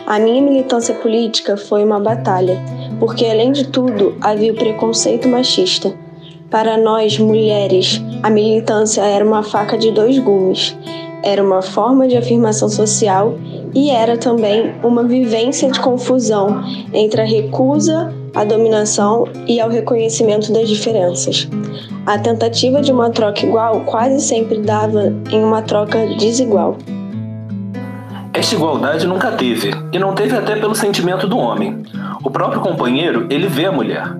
A 0.06 0.18
minha 0.18 0.40
militância 0.40 0.94
política 0.94 1.56
foi 1.56 1.84
uma 1.84 2.00
batalha, 2.00 2.58
porque 2.98 3.26
além 3.26 3.52
de 3.52 3.68
tudo 3.68 4.16
havia 4.20 4.52
o 4.52 4.56
preconceito 4.56 5.28
machista. 5.28 5.94
Para 6.50 6.78
nós, 6.78 7.18
mulheres, 7.18 8.02
a 8.22 8.30
militância 8.30 9.02
era 9.02 9.24
uma 9.24 9.42
faca 9.42 9.76
de 9.76 9.90
dois 9.90 10.18
gumes. 10.18 10.74
Era 11.22 11.42
uma 11.42 11.60
forma 11.60 12.08
de 12.08 12.16
afirmação 12.16 12.70
social 12.70 13.34
e 13.74 13.90
era 13.90 14.16
também 14.16 14.74
uma 14.82 15.04
vivência 15.04 15.70
de 15.70 15.80
confusão 15.80 16.62
entre 16.94 17.20
a 17.20 17.26
recusa 17.26 18.14
à 18.34 18.44
dominação 18.44 19.28
e 19.46 19.60
ao 19.60 19.68
reconhecimento 19.68 20.52
das 20.52 20.68
diferenças. 20.68 21.48
A 22.06 22.18
tentativa 22.18 22.80
de 22.80 22.92
uma 22.92 23.10
troca 23.10 23.44
igual 23.44 23.80
quase 23.80 24.20
sempre 24.20 24.58
dava 24.58 25.12
em 25.30 25.44
uma 25.44 25.62
troca 25.62 26.06
desigual. 26.18 26.76
Esta 28.32 28.54
igualdade 28.54 29.06
nunca 29.06 29.32
teve, 29.32 29.72
e 29.92 29.98
não 29.98 30.14
teve 30.14 30.36
até 30.36 30.54
pelo 30.56 30.74
sentimento 30.74 31.26
do 31.26 31.36
homem. 31.36 31.82
O 32.22 32.30
próprio 32.30 32.60
companheiro, 32.60 33.26
ele 33.28 33.48
vê 33.48 33.66
a 33.66 33.72
mulher. 33.72 34.16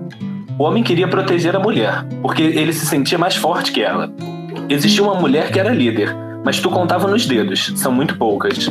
O 0.57 0.63
homem 0.63 0.83
queria 0.83 1.07
proteger 1.07 1.55
a 1.55 1.59
mulher, 1.59 2.05
porque 2.21 2.41
ele 2.41 2.73
se 2.73 2.85
sentia 2.85 3.17
mais 3.17 3.35
forte 3.35 3.71
que 3.71 3.81
ela. 3.81 4.11
Existia 4.67 5.01
uma 5.01 5.15
mulher 5.15 5.51
que 5.51 5.59
era 5.59 5.73
líder, 5.73 6.13
mas 6.43 6.59
tu 6.59 6.69
contava 6.69 7.07
nos 7.07 7.25
dedos, 7.25 7.71
são 7.77 7.91
muito 7.91 8.17
poucas. 8.17 8.69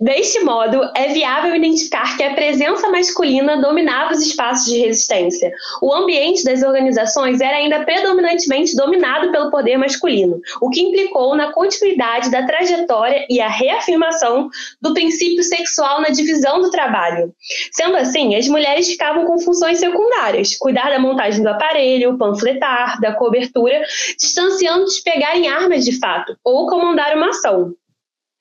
Deste 0.00 0.40
modo, 0.40 0.80
é 0.94 1.08
viável 1.08 1.54
identificar 1.54 2.16
que 2.16 2.22
a 2.22 2.34
presença 2.34 2.88
masculina 2.88 3.60
dominava 3.60 4.12
os 4.12 4.22
espaços 4.22 4.66
de 4.66 4.78
resistência. 4.78 5.52
O 5.80 5.92
ambiente 5.92 6.44
das 6.44 6.62
organizações 6.62 7.40
era 7.40 7.56
ainda 7.56 7.84
predominantemente 7.84 8.74
dominado 8.76 9.30
pelo 9.30 9.50
poder 9.50 9.76
masculino, 9.76 10.40
o 10.60 10.70
que 10.70 10.80
implicou 10.80 11.36
na 11.36 11.52
continuidade 11.52 12.30
da 12.30 12.46
trajetória 12.46 13.26
e 13.28 13.40
a 13.40 13.48
reafirmação 13.48 14.48
do 14.80 14.94
princípio 14.94 15.42
sexual 15.42 16.00
na 16.00 16.08
divisão 16.08 16.60
do 16.60 16.70
trabalho. 16.70 17.32
Sendo 17.72 17.96
assim, 17.96 18.34
as 18.34 18.48
mulheres 18.48 18.88
ficavam 18.88 19.24
com 19.24 19.38
funções 19.38 19.78
secundárias: 19.78 20.56
cuidar 20.56 20.90
da 20.90 20.98
montagem 20.98 21.42
do 21.42 21.48
aparelho, 21.48 22.18
panfletar, 22.18 23.00
da 23.00 23.12
cobertura, 23.12 23.82
distanciando 24.18 24.86
de 24.86 25.02
pegarem 25.02 25.48
armas 25.48 25.84
de 25.84 25.98
fato 25.98 26.36
ou 26.44 26.66
comandar 26.66 27.16
uma 27.16 27.28
ação. 27.28 27.74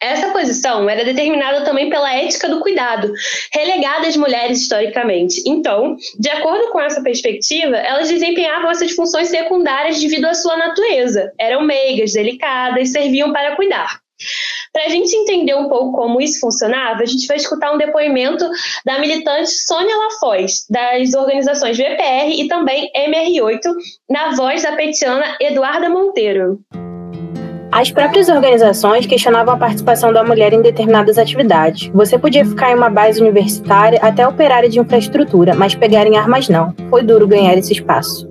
Essa 0.01 0.31
posição 0.31 0.89
era 0.89 1.03
determinada 1.03 1.65
também 1.65 1.89
pela 1.89 2.13
ética 2.13 2.47
do 2.47 2.61
cuidado, 2.61 3.11
relegada 3.51 4.07
às 4.07 4.15
mulheres 4.15 4.61
historicamente. 4.61 5.43
Então, 5.45 5.97
de 6.17 6.29
acordo 6.29 6.71
com 6.71 6.79
essa 6.79 7.01
perspectiva, 7.03 7.75
elas 7.75 8.07
desempenhavam 8.07 8.71
essas 8.71 8.91
funções 8.91 9.27
secundárias 9.27 9.99
devido 9.99 10.25
à 10.25 10.33
sua 10.33 10.55
natureza. 10.55 11.33
Eram 11.37 11.63
meigas, 11.63 12.13
delicadas, 12.13 12.91
serviam 12.91 13.33
para 13.33 13.57
cuidar. 13.57 13.99
Para 14.71 14.85
a 14.85 14.89
gente 14.89 15.13
entender 15.13 15.55
um 15.55 15.67
pouco 15.67 15.93
como 15.93 16.21
isso 16.21 16.39
funcionava, 16.39 17.01
a 17.01 17.05
gente 17.05 17.27
vai 17.27 17.37
escutar 17.37 17.73
um 17.73 17.77
depoimento 17.77 18.49
da 18.85 18.99
militante 18.99 19.49
Sônia 19.49 19.95
Lafoz, 19.95 20.65
das 20.69 21.13
organizações 21.13 21.77
VPR 21.77 22.39
e 22.39 22.47
também 22.47 22.89
MR8, 22.95 23.61
na 24.09 24.35
voz 24.35 24.63
da 24.63 24.73
petiana 24.73 25.37
Eduarda 25.41 25.89
Monteiro. 25.89 26.59
As 27.71 27.91
próprias 27.91 28.29
organizações 28.29 29.05
questionavam 29.05 29.53
a 29.53 29.57
participação 29.57 30.11
da 30.11 30.23
mulher 30.23 30.53
em 30.53 30.61
determinadas 30.61 31.17
atividades. 31.17 31.89
Você 31.93 32.17
podia 32.17 32.45
ficar 32.45 32.71
em 32.71 32.75
uma 32.75 32.89
base 32.89 33.21
universitária 33.21 33.99
até 34.01 34.27
operária 34.27 34.69
de 34.69 34.79
infraestrutura, 34.79 35.55
mas 35.55 35.75
pegar 35.75 36.05
em 36.07 36.17
armas 36.17 36.49
não. 36.49 36.73
Foi 36.89 37.03
duro 37.03 37.27
ganhar 37.27 37.55
esse 37.55 37.73
espaço. 37.73 38.28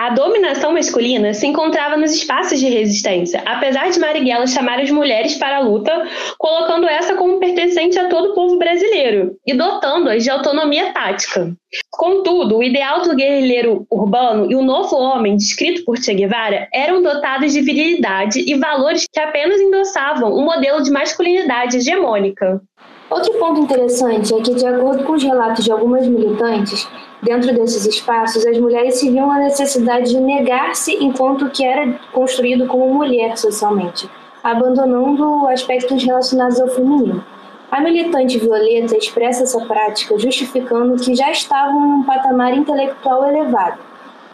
A 0.00 0.10
dominação 0.10 0.74
masculina 0.74 1.34
se 1.34 1.44
encontrava 1.44 1.96
nos 1.96 2.12
espaços 2.14 2.60
de 2.60 2.68
resistência, 2.68 3.42
apesar 3.44 3.90
de 3.90 3.98
Marighella 3.98 4.46
chamar 4.46 4.78
as 4.78 4.92
mulheres 4.92 5.34
para 5.34 5.56
a 5.56 5.60
luta, 5.60 5.90
colocando 6.38 6.86
essa 6.86 7.16
como 7.16 7.40
pertencente 7.40 7.98
a 7.98 8.08
todo 8.08 8.30
o 8.30 8.32
povo 8.32 8.58
brasileiro 8.58 9.36
e 9.44 9.52
dotando-as 9.54 10.22
de 10.22 10.30
autonomia 10.30 10.92
tática. 10.92 11.52
Contudo, 11.90 12.58
o 12.58 12.62
ideal 12.62 13.02
do 13.02 13.16
guerrilheiro 13.16 13.88
urbano 13.90 14.48
e 14.48 14.54
o 14.54 14.62
novo 14.62 14.94
homem, 14.94 15.36
descrito 15.36 15.84
por 15.84 15.98
Che 15.98 16.14
Guevara, 16.14 16.68
eram 16.72 17.02
dotados 17.02 17.52
de 17.52 17.60
virilidade 17.60 18.38
e 18.46 18.54
valores 18.54 19.04
que 19.12 19.18
apenas 19.18 19.60
endossavam 19.60 20.32
um 20.32 20.44
modelo 20.44 20.80
de 20.80 20.92
masculinidade 20.92 21.78
hegemônica. 21.78 22.62
Outro 23.10 23.32
ponto 23.38 23.60
interessante 23.60 24.34
é 24.34 24.40
que, 24.42 24.54
de 24.54 24.66
acordo 24.66 25.02
com 25.02 25.14
os 25.14 25.22
relatos 25.22 25.64
de 25.64 25.72
algumas 25.72 26.06
militantes, 26.06 26.86
dentro 27.22 27.54
desses 27.54 27.86
espaços, 27.86 28.44
as 28.44 28.58
mulheres 28.58 28.96
se 28.96 29.10
viam 29.10 29.30
a 29.30 29.38
necessidade 29.38 30.10
de 30.10 30.20
negar-se 30.20 30.94
enquanto 31.02 31.48
que 31.48 31.64
era 31.64 31.98
construído 32.12 32.66
como 32.66 32.92
mulher 32.92 33.38
socialmente, 33.38 34.10
abandonando 34.44 35.46
aspectos 35.48 36.04
relacionados 36.04 36.60
ao 36.60 36.68
feminino. 36.68 37.24
A 37.70 37.80
militante 37.80 38.38
Violeta 38.38 38.96
expressa 38.96 39.44
essa 39.44 39.60
prática 39.64 40.18
justificando 40.18 41.02
que 41.02 41.14
já 41.14 41.30
estavam 41.30 41.86
em 41.86 41.92
um 42.00 42.02
patamar 42.02 42.54
intelectual 42.54 43.26
elevado. 43.26 43.78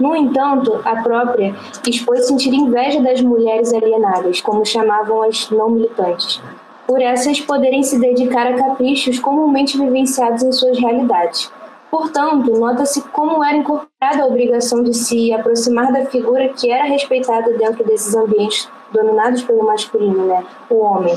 No 0.00 0.16
entanto, 0.16 0.80
a 0.84 1.00
própria 1.00 1.54
expôs 1.86 2.26
sentir 2.26 2.52
inveja 2.52 3.00
das 3.00 3.20
mulheres 3.20 3.72
alienadas, 3.72 4.40
como 4.40 4.66
chamavam 4.66 5.22
as 5.22 5.48
não 5.50 5.70
militantes, 5.70 6.42
por 6.86 7.00
essas 7.00 7.40
poderem 7.40 7.82
se 7.82 7.98
dedicar 7.98 8.46
a 8.46 8.54
caprichos 8.54 9.18
comumente 9.18 9.78
vivenciados 9.78 10.42
em 10.42 10.52
suas 10.52 10.78
realidades. 10.78 11.50
Portanto, 11.90 12.50
nota-se 12.58 13.00
como 13.02 13.42
era 13.44 13.56
incorporada 13.56 14.22
a 14.22 14.26
obrigação 14.26 14.82
de 14.82 14.92
se 14.92 15.32
aproximar 15.32 15.92
da 15.92 16.04
figura 16.06 16.48
que 16.48 16.70
era 16.70 16.84
respeitada 16.84 17.52
dentro 17.52 17.84
desses 17.84 18.14
ambientes 18.14 18.68
dominados 18.92 19.42
pelo 19.42 19.64
masculino, 19.64 20.26
né? 20.26 20.44
o 20.68 20.80
homem. 20.80 21.16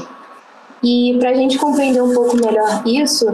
E 0.83 1.17
para 1.19 1.31
a 1.31 1.33
gente 1.33 1.57
compreender 1.57 2.01
um 2.01 2.13
pouco 2.13 2.37
melhor 2.37 2.83
isso, 2.85 3.25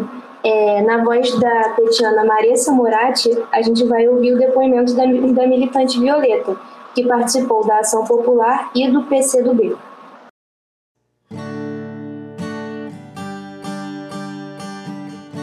é, 0.43 0.81
na 0.81 1.03
voz 1.03 1.37
da 1.39 1.73
petiana 1.75 2.23
Maria 2.25 2.55
Samurati, 2.55 3.29
a 3.51 3.61
gente 3.61 3.83
vai 3.85 4.07
ouvir 4.07 4.33
o 4.33 4.39
depoimento 4.39 4.93
da, 4.93 5.03
da 5.03 5.47
militante 5.47 5.99
Violeta, 5.99 6.55
que 6.95 7.05
participou 7.05 7.65
da 7.65 7.79
Ação 7.79 8.05
Popular 8.05 8.71
e 8.73 8.89
do 8.89 9.03
PCdoB. 9.03 9.75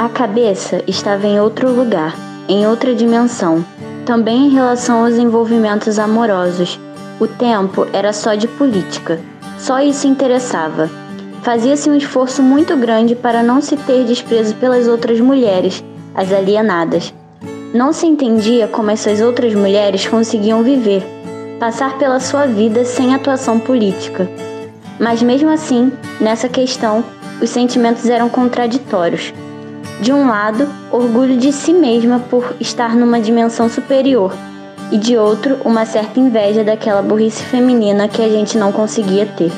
A 0.01 0.09
cabeça 0.09 0.83
estava 0.87 1.27
em 1.27 1.39
outro 1.39 1.71
lugar, 1.71 2.17
em 2.49 2.67
outra 2.67 2.95
dimensão, 2.95 3.63
também 4.07 4.47
em 4.47 4.49
relação 4.49 5.05
aos 5.05 5.17
envolvimentos 5.17 5.99
amorosos. 5.99 6.81
O 7.21 7.27
tempo 7.27 7.87
era 7.93 8.11
só 8.11 8.35
de 8.35 8.49
política, 8.49 9.21
só 9.59 9.79
isso 9.79 10.07
interessava. 10.07 10.89
Fazia-se 11.43 11.91
um 11.91 11.95
esforço 11.95 12.43
muito 12.43 12.75
grande 12.79 13.15
para 13.15 13.43
não 13.43 13.61
se 13.61 13.77
ter 13.77 14.07
desprezo 14.07 14.55
pelas 14.55 14.89
outras 14.89 15.21
mulheres, 15.21 15.85
as 16.15 16.33
alienadas. 16.33 17.13
Não 17.75 17.93
se 17.93 18.07
entendia 18.07 18.67
como 18.69 18.91
essas 18.91 19.21
outras 19.21 19.55
mulheres 19.55 20.07
conseguiam 20.07 20.63
viver, 20.63 21.05
passar 21.59 21.99
pela 21.99 22.21
sua 22.21 22.47
vida 22.47 22.87
sem 22.87 23.15
atuação 23.15 23.61
política. 23.61 24.27
Mas 24.99 25.23
mesmo 25.23 25.51
assim, 25.51 25.93
nessa 26.19 26.49
questão, 26.49 27.05
os 27.43 27.51
sentimentos 27.51 28.09
eram 28.09 28.31
contraditórios. 28.31 29.35
De 30.01 30.15
um 30.15 30.27
lado, 30.27 30.67
orgulho 30.91 31.37
de 31.37 31.53
si 31.53 31.75
mesma 31.75 32.19
por 32.19 32.57
estar 32.59 32.97
numa 32.97 33.21
dimensão 33.21 33.69
superior, 33.69 34.33
e 34.91 34.97
de 34.97 35.19
outro, 35.19 35.59
uma 35.63 35.85
certa 35.85 36.19
inveja 36.19 36.65
daquela 36.65 37.03
burrice 37.03 37.45
feminina 37.45 38.09
que 38.09 38.23
a 38.23 38.29
gente 38.29 38.57
não 38.57 38.73
conseguia 38.73 39.27
ter. 39.27 39.53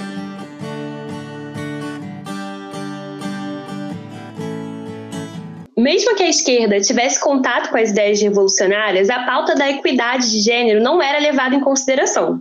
Mesmo 5.79 6.17
que 6.17 6.23
a 6.25 6.29
esquerda 6.29 6.81
tivesse 6.81 7.21
contato 7.21 7.71
com 7.71 7.77
as 7.77 7.91
ideias 7.91 8.21
revolucionárias, 8.21 9.11
a 9.11 9.25
pauta 9.25 9.55
da 9.55 9.71
equidade 9.71 10.31
de 10.31 10.41
gênero 10.41 10.83
não 10.83 11.01
era 11.01 11.21
levada 11.21 11.55
em 11.55 11.61
consideração. 11.61 12.41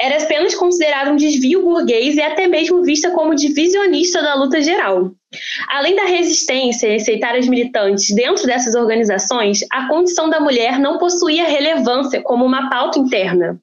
Era 0.00 0.22
apenas 0.22 0.54
considerada 0.54 1.10
um 1.10 1.16
desvio 1.16 1.62
burguês 1.62 2.16
e 2.16 2.22
até 2.22 2.46
mesmo 2.46 2.82
vista 2.82 3.10
como 3.10 3.34
divisionista 3.34 4.22
da 4.22 4.34
luta 4.34 4.60
geral. 4.60 5.10
Além 5.68 5.96
da 5.96 6.04
resistência 6.04 6.86
em 6.86 6.96
aceitar 6.96 7.34
as 7.34 7.48
militantes 7.48 8.14
dentro 8.14 8.46
dessas 8.46 8.74
organizações, 8.74 9.60
a 9.72 9.88
condição 9.88 10.28
da 10.28 10.38
mulher 10.38 10.78
não 10.78 10.98
possuía 10.98 11.44
relevância 11.44 12.22
como 12.22 12.44
uma 12.44 12.68
pauta 12.70 12.98
interna. 12.98 13.58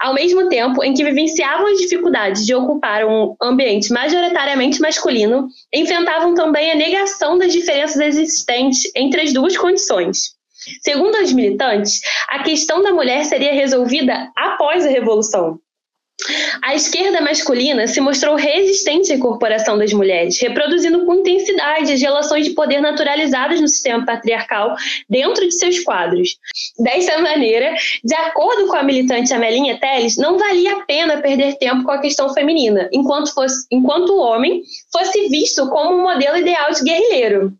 Ao 0.00 0.14
mesmo 0.14 0.48
tempo 0.48 0.82
em 0.82 0.92
que 0.92 1.04
vivenciavam 1.04 1.66
as 1.66 1.78
dificuldades 1.78 2.44
de 2.44 2.54
ocupar 2.54 3.04
um 3.06 3.36
ambiente 3.40 3.92
majoritariamente 3.92 4.80
masculino, 4.80 5.48
enfrentavam 5.72 6.34
também 6.34 6.72
a 6.72 6.74
negação 6.74 7.38
das 7.38 7.52
diferenças 7.52 8.00
existentes 8.00 8.90
entre 8.96 9.20
as 9.20 9.32
duas 9.32 9.56
condições. 9.56 10.34
Segundo 10.82 11.16
as 11.16 11.32
militantes, 11.32 12.00
a 12.28 12.42
questão 12.42 12.82
da 12.82 12.92
mulher 12.92 13.24
seria 13.24 13.52
resolvida 13.52 14.30
após 14.36 14.84
a 14.86 14.90
Revolução, 14.90 15.60
a 16.62 16.74
esquerda 16.74 17.20
masculina 17.20 17.88
se 17.88 18.00
mostrou 18.00 18.36
resistente 18.36 19.12
à 19.12 19.16
incorporação 19.16 19.76
das 19.76 19.92
mulheres, 19.92 20.40
reproduzindo 20.40 21.04
com 21.04 21.14
intensidade 21.14 21.92
as 21.92 22.00
relações 22.00 22.46
de 22.46 22.54
poder 22.54 22.80
naturalizadas 22.80 23.60
no 23.60 23.68
sistema 23.68 24.06
patriarcal 24.06 24.74
dentro 25.10 25.44
de 25.44 25.52
seus 25.52 25.80
quadros. 25.80 26.38
Dessa 26.78 27.18
maneira, 27.18 27.74
de 28.02 28.14
acordo 28.14 28.68
com 28.68 28.76
a 28.76 28.82
militante 28.82 29.34
Amelinha 29.34 29.78
Teles, 29.78 30.16
não 30.16 30.38
valia 30.38 30.76
a 30.76 30.84
pena 30.84 31.20
perder 31.20 31.58
tempo 31.58 31.84
com 31.84 31.90
a 31.90 32.00
questão 32.00 32.32
feminina, 32.32 32.88
enquanto, 32.92 33.34
fosse, 33.34 33.66
enquanto 33.70 34.10
o 34.10 34.20
homem 34.20 34.62
fosse 34.92 35.28
visto 35.28 35.68
como 35.68 35.96
um 35.96 36.02
modelo 36.02 36.38
ideal 36.38 36.70
de 36.70 36.84
guerrilheiro. 36.84 37.52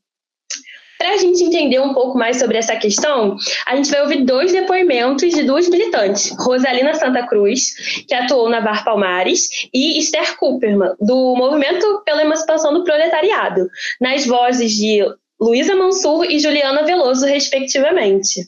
Para 1.05 1.17
a 1.17 1.19
gente 1.19 1.45
entender 1.45 1.79
um 1.81 1.93
pouco 1.93 2.17
mais 2.17 2.39
sobre 2.39 2.57
essa 2.57 2.77
questão, 2.77 3.37
a 3.67 3.77
gente 3.77 3.91
vai 3.91 4.01
ouvir 4.01 4.25
dois 4.25 4.51
depoimentos 4.53 5.35
de 5.35 5.43
duas 5.43 5.69
militantes, 5.69 6.35
Rosalina 6.39 6.95
Santa 6.95 7.27
Cruz, 7.27 7.75
que 8.09 8.15
atuou 8.15 8.49
na 8.49 8.63
Bar 8.63 8.83
Palmares, 8.87 9.51
e 9.75 9.99
Esther 9.99 10.35
Cooperman, 10.39 10.95
do 10.99 11.37
Movimento 11.37 12.03
pela 12.07 12.23
Emancipação 12.23 12.73
do 12.73 12.85
Proletariado, 12.85 13.69
nas 14.01 14.25
vozes 14.25 14.73
de 14.73 15.05
Luísa 15.39 15.77
Mansur 15.77 16.25
e 16.25 16.39
Juliana 16.39 16.85
Veloso, 16.85 17.27
respectivamente. 17.27 18.47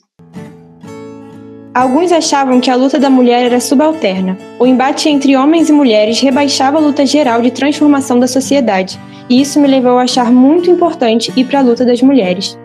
Alguns 1.77 2.11
achavam 2.11 2.59
que 2.59 2.71
a 2.71 2.75
luta 2.75 2.97
da 2.97 3.07
mulher 3.07 3.45
era 3.45 3.59
subalterna. 3.59 4.35
O 4.57 4.65
embate 4.65 5.09
entre 5.09 5.37
homens 5.37 5.69
e 5.69 5.71
mulheres 5.71 6.19
rebaixava 6.19 6.77
a 6.77 6.81
luta 6.81 7.05
geral 7.05 7.39
de 7.39 7.51
transformação 7.51 8.19
da 8.19 8.25
sociedade 8.25 8.99
e 9.29 9.39
isso 9.39 9.59
me 9.59 9.67
levou 9.67 9.99
a 9.99 10.01
achar 10.01 10.31
muito 10.31 10.71
importante 10.71 11.31
ir 11.37 11.45
para 11.45 11.59
a 11.59 11.61
luta 11.61 11.85
das 11.85 12.01
mulheres. 12.01 12.57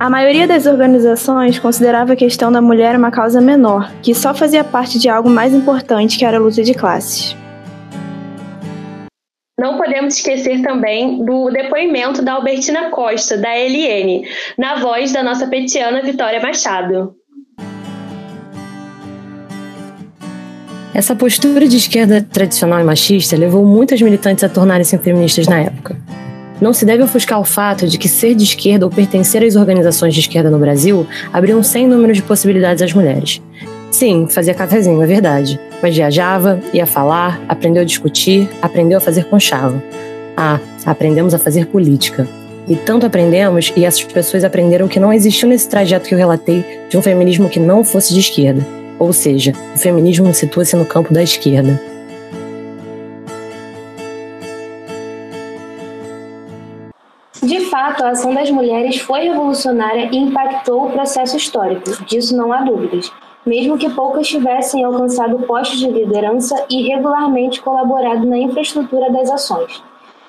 A 0.00 0.08
maioria 0.08 0.46
das 0.46 0.64
organizações 0.64 1.58
considerava 1.58 2.14
a 2.14 2.16
questão 2.16 2.50
da 2.50 2.62
mulher 2.62 2.96
uma 2.96 3.10
causa 3.10 3.38
menor, 3.38 3.92
que 4.00 4.14
só 4.14 4.32
fazia 4.32 4.64
parte 4.64 4.98
de 4.98 5.10
algo 5.10 5.28
mais 5.28 5.52
importante 5.52 6.16
que 6.16 6.24
era 6.24 6.38
a 6.38 6.40
luta 6.40 6.62
de 6.62 6.72
classes. 6.72 7.36
Não 9.60 9.76
podemos 9.76 10.16
esquecer 10.16 10.62
também 10.62 11.22
do 11.22 11.50
depoimento 11.50 12.22
da 12.22 12.32
Albertina 12.32 12.88
Costa, 12.88 13.36
da 13.36 13.50
LN, 13.54 14.22
na 14.56 14.76
voz 14.76 15.12
da 15.12 15.22
nossa 15.22 15.46
petiana 15.48 16.00
Vitória 16.00 16.40
Machado. 16.40 17.14
Essa 20.96 21.14
postura 21.14 21.68
de 21.68 21.76
esquerda 21.76 22.22
tradicional 22.22 22.80
e 22.80 22.82
machista 22.82 23.36
levou 23.36 23.66
muitas 23.66 24.00
militantes 24.00 24.42
a 24.42 24.48
tornarem-se 24.48 24.96
feministas 24.96 25.46
na 25.46 25.60
época. 25.60 25.94
Não 26.58 26.72
se 26.72 26.86
deve 26.86 27.02
ofuscar 27.02 27.38
o 27.38 27.44
fato 27.44 27.86
de 27.86 27.98
que 27.98 28.08
ser 28.08 28.34
de 28.34 28.44
esquerda 28.44 28.86
ou 28.86 28.90
pertencer 28.90 29.44
às 29.44 29.56
organizações 29.56 30.14
de 30.14 30.20
esquerda 30.20 30.48
no 30.48 30.58
Brasil 30.58 31.06
abriu 31.34 31.58
um 31.58 31.62
sem 31.62 31.86
número 31.86 32.14
de 32.14 32.22
possibilidades 32.22 32.82
às 32.82 32.94
mulheres. 32.94 33.42
Sim, 33.90 34.26
fazia 34.26 34.54
cafezinho, 34.54 35.02
é 35.02 35.06
verdade, 35.06 35.60
mas 35.82 35.94
viajava, 35.94 36.58
ia 36.72 36.86
falar, 36.86 37.42
aprendeu 37.46 37.82
a 37.82 37.84
discutir, 37.84 38.48
aprendeu 38.62 38.96
a 38.96 39.00
fazer 39.00 39.24
conchavo. 39.24 39.82
Ah, 40.34 40.58
aprendemos 40.86 41.34
a 41.34 41.38
fazer 41.38 41.66
política. 41.66 42.26
E 42.66 42.74
tanto 42.74 43.04
aprendemos, 43.04 43.70
e 43.76 43.84
essas 43.84 44.02
pessoas 44.02 44.44
aprenderam 44.44 44.88
que 44.88 44.98
não 44.98 45.12
existiu 45.12 45.46
nesse 45.46 45.68
trajeto 45.68 46.08
que 46.08 46.14
eu 46.14 46.18
relatei 46.18 46.64
de 46.88 46.96
um 46.96 47.02
feminismo 47.02 47.50
que 47.50 47.60
não 47.60 47.84
fosse 47.84 48.14
de 48.14 48.20
esquerda. 48.20 48.85
Ou 48.98 49.12
seja, 49.12 49.52
o 49.74 49.78
feminismo 49.78 50.32
situa-se 50.32 50.74
no 50.76 50.86
campo 50.86 51.12
da 51.12 51.22
esquerda. 51.22 51.80
De 57.42 57.60
fato, 57.66 58.02
a 58.02 58.10
ação 58.10 58.34
das 58.34 58.50
mulheres 58.50 58.98
foi 58.98 59.20
revolucionária 59.20 60.08
e 60.10 60.16
impactou 60.16 60.86
o 60.86 60.90
processo 60.90 61.36
histórico, 61.36 62.04
disso 62.04 62.36
não 62.36 62.52
há 62.52 62.62
dúvidas, 62.62 63.12
mesmo 63.44 63.78
que 63.78 63.88
poucas 63.88 64.26
tivessem 64.26 64.82
alcançado 64.82 65.38
postos 65.40 65.78
de 65.78 65.88
liderança 65.88 66.66
e 66.68 66.88
regularmente 66.88 67.60
colaborado 67.60 68.26
na 68.26 68.38
infraestrutura 68.38 69.12
das 69.12 69.30
ações. 69.30 69.80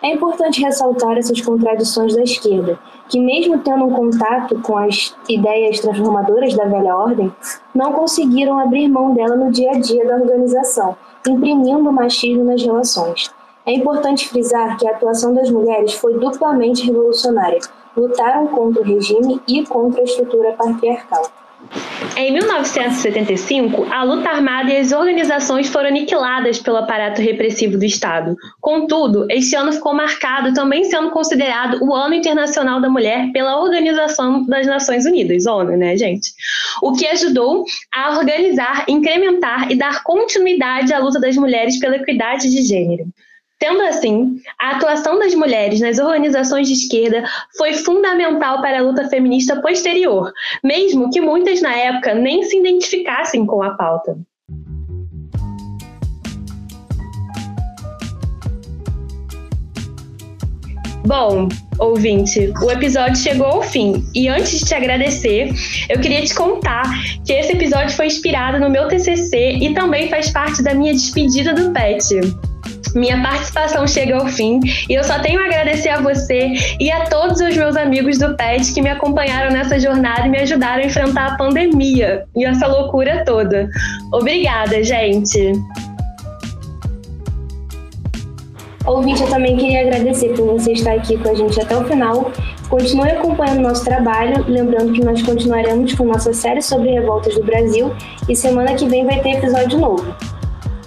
É 0.03 0.13
importante 0.13 0.61
ressaltar 0.61 1.17
essas 1.17 1.41
contradições 1.41 2.15
da 2.15 2.21
esquerda, 2.21 2.77
que, 3.09 3.19
mesmo 3.19 3.59
tendo 3.59 3.85
um 3.85 3.91
contato 3.91 4.59
com 4.61 4.77
as 4.77 5.15
ideias 5.29 5.79
transformadoras 5.79 6.53
da 6.53 6.65
velha 6.65 6.95
ordem, 6.95 7.31
não 7.73 7.93
conseguiram 7.93 8.59
abrir 8.59 8.87
mão 8.87 9.13
dela 9.13 9.35
no 9.35 9.51
dia 9.51 9.71
a 9.71 9.79
dia 9.79 10.05
da 10.05 10.15
organização, 10.15 10.95
imprimindo 11.27 11.89
o 11.89 11.93
machismo 11.93 12.43
nas 12.43 12.63
relações. 12.63 13.31
É 13.65 13.73
importante 13.73 14.29
frisar 14.29 14.77
que 14.77 14.87
a 14.87 14.91
atuação 14.91 15.33
das 15.33 15.49
mulheres 15.49 15.93
foi 15.93 16.17
duplamente 16.17 16.85
revolucionária. 16.85 17.59
Lutaram 17.95 18.47
contra 18.47 18.81
o 18.81 18.85
regime 18.85 19.41
e 19.47 19.65
contra 19.65 20.01
a 20.01 20.03
estrutura 20.05 20.53
patriarcal. 20.53 21.23
Em 22.19 22.31
1975, 22.31 23.93
a 23.93 24.01
luta 24.01 24.27
armada 24.27 24.73
e 24.73 24.77
as 24.77 24.91
organizações 24.91 25.67
foram 25.67 25.89
aniquiladas 25.89 26.57
pelo 26.57 26.77
aparato 26.77 27.21
repressivo 27.21 27.77
do 27.77 27.85
Estado. 27.85 28.35
Contudo, 28.59 29.27
este 29.29 29.55
ano 29.55 29.71
ficou 29.71 29.93
marcado 29.93 30.51
também 30.51 30.83
sendo 30.85 31.11
considerado 31.11 31.77
o 31.79 31.93
Ano 31.93 32.15
Internacional 32.15 32.81
da 32.81 32.89
Mulher 32.89 33.31
pela 33.31 33.61
Organização 33.61 34.43
das 34.47 34.65
Nações 34.65 35.05
Unidas, 35.05 35.45
ONU, 35.45 35.77
né, 35.77 35.95
gente? 35.95 36.31
O 36.81 36.93
que 36.93 37.05
ajudou 37.05 37.65
a 37.93 38.17
organizar, 38.17 38.85
incrementar 38.87 39.71
e 39.71 39.75
dar 39.75 40.01
continuidade 40.01 40.91
à 40.91 40.97
luta 40.97 41.19
das 41.19 41.37
mulheres 41.37 41.79
pela 41.79 41.97
equidade 41.97 42.49
de 42.49 42.63
gênero. 42.63 43.05
Sendo 43.61 43.81
assim, 43.81 44.39
a 44.59 44.75
atuação 44.75 45.17
das 45.17 45.33
mulheres 45.33 45.81
nas 45.81 45.97
organizações 45.97 46.67
de 46.67 46.73
esquerda 46.73 47.23
foi 47.57 47.73
fundamental 47.73 48.61
para 48.61 48.77
a 48.77 48.81
luta 48.83 49.09
feminista 49.09 49.59
posterior, 49.59 50.31
mesmo 50.63 51.09
que 51.09 51.19
muitas 51.19 51.59
na 51.59 51.75
época 51.75 52.13
nem 52.13 52.43
se 52.43 52.59
identificassem 52.59 53.47
com 53.47 53.63
a 53.63 53.71
pauta. 53.71 54.15
Bom, 61.07 61.47
ouvinte, 61.79 62.53
o 62.61 62.69
episódio 62.69 63.15
chegou 63.15 63.47
ao 63.47 63.63
fim 63.63 64.05
e 64.13 64.27
antes 64.27 64.59
de 64.59 64.65
te 64.65 64.75
agradecer, 64.75 65.51
eu 65.89 65.99
queria 65.99 66.21
te 66.21 66.35
contar 66.35 66.83
que 67.25 67.33
esse 67.33 67.53
episódio 67.53 67.95
foi 67.95 68.05
inspirado 68.05 68.59
no 68.59 68.69
meu 68.69 68.87
TCC 68.87 69.53
e 69.53 69.73
também 69.73 70.09
faz 70.09 70.29
parte 70.29 70.61
da 70.61 70.75
minha 70.75 70.93
despedida 70.93 71.53
do 71.53 71.71
PET. 71.71 72.19
Minha 72.97 73.21
participação 73.21 73.85
chega 73.85 74.17
ao 74.17 74.25
fim 74.25 74.59
e 74.89 74.95
eu 74.95 75.03
só 75.03 75.19
tenho 75.19 75.39
a 75.39 75.45
agradecer 75.45 75.89
a 75.89 76.01
você 76.01 76.53
e 76.79 76.91
a 76.91 77.05
todos 77.05 77.39
os 77.39 77.55
meus 77.55 77.77
amigos 77.77 78.17
do 78.17 78.35
PET 78.35 78.73
que 78.73 78.81
me 78.81 78.89
acompanharam 78.89 79.51
nessa 79.51 79.79
jornada 79.79 80.25
e 80.25 80.29
me 80.31 80.39
ajudaram 80.39 80.81
a 80.81 80.85
enfrentar 80.87 81.27
a 81.27 81.37
pandemia 81.37 82.25
e 82.35 82.43
essa 82.43 82.65
loucura 82.65 83.23
toda. 83.23 83.69
Obrigada, 84.11 84.83
gente! 84.83 85.53
Ouvinte, 88.83 89.21
eu 89.21 89.29
também 89.29 89.55
queria 89.55 89.81
agradecer 89.81 90.29
por 90.29 90.47
você 90.53 90.71
estar 90.71 90.93
aqui 90.93 91.17
com 91.17 91.29
a 91.29 91.35
gente 91.35 91.61
até 91.61 91.77
o 91.77 91.83
final. 91.83 92.31
Continue 92.67 93.11
acompanhando 93.11 93.61
nosso 93.61 93.85
trabalho, 93.85 94.43
lembrando 94.47 94.93
que 94.93 95.05
nós 95.05 95.21
continuaremos 95.21 95.93
com 95.93 96.05
nossa 96.05 96.33
série 96.33 96.63
sobre 96.63 96.89
revoltas 96.89 97.35
do 97.35 97.43
Brasil 97.43 97.93
e 98.27 98.35
semana 98.35 98.73
que 98.73 98.87
vem 98.87 99.05
vai 99.05 99.19
ter 99.19 99.37
episódio 99.37 99.77
novo. 99.77 100.15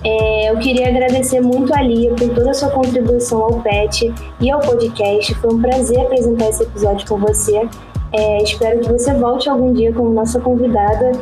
É, 0.02 0.50
eu 0.50 0.58
queria 0.58 0.88
agradecer 0.88 1.40
muito 1.40 1.74
a 1.74 1.82
Lia 1.82 2.14
por 2.14 2.28
toda 2.30 2.50
a 2.50 2.54
sua 2.54 2.70
contribuição 2.70 3.42
ao 3.42 3.60
PET 3.60 4.12
e 4.40 4.50
ao 4.50 4.60
podcast. 4.60 5.34
Foi 5.34 5.52
um 5.52 5.60
prazer 5.60 6.00
apresentar 6.00 6.48
esse 6.48 6.62
episódio 6.62 7.06
com 7.06 7.18
você. 7.18 7.68
É, 8.12 8.42
espero 8.42 8.80
que 8.80 8.90
você 8.90 9.12
volte 9.14 9.48
algum 9.48 9.72
dia 9.72 9.92
como 9.92 10.10
nossa 10.10 10.40
convidada. 10.40 11.12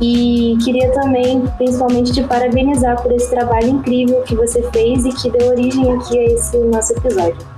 E 0.00 0.58
queria 0.64 0.90
também, 0.90 1.42
principalmente, 1.56 2.12
te 2.12 2.22
parabenizar 2.24 3.00
por 3.00 3.12
esse 3.12 3.30
trabalho 3.30 3.68
incrível 3.68 4.22
que 4.22 4.34
você 4.34 4.62
fez 4.72 5.04
e 5.04 5.10
que 5.10 5.30
deu 5.30 5.50
origem 5.50 5.92
aqui 5.92 6.18
a 6.18 6.24
esse 6.24 6.58
nosso 6.58 6.92
episódio. 6.92 7.53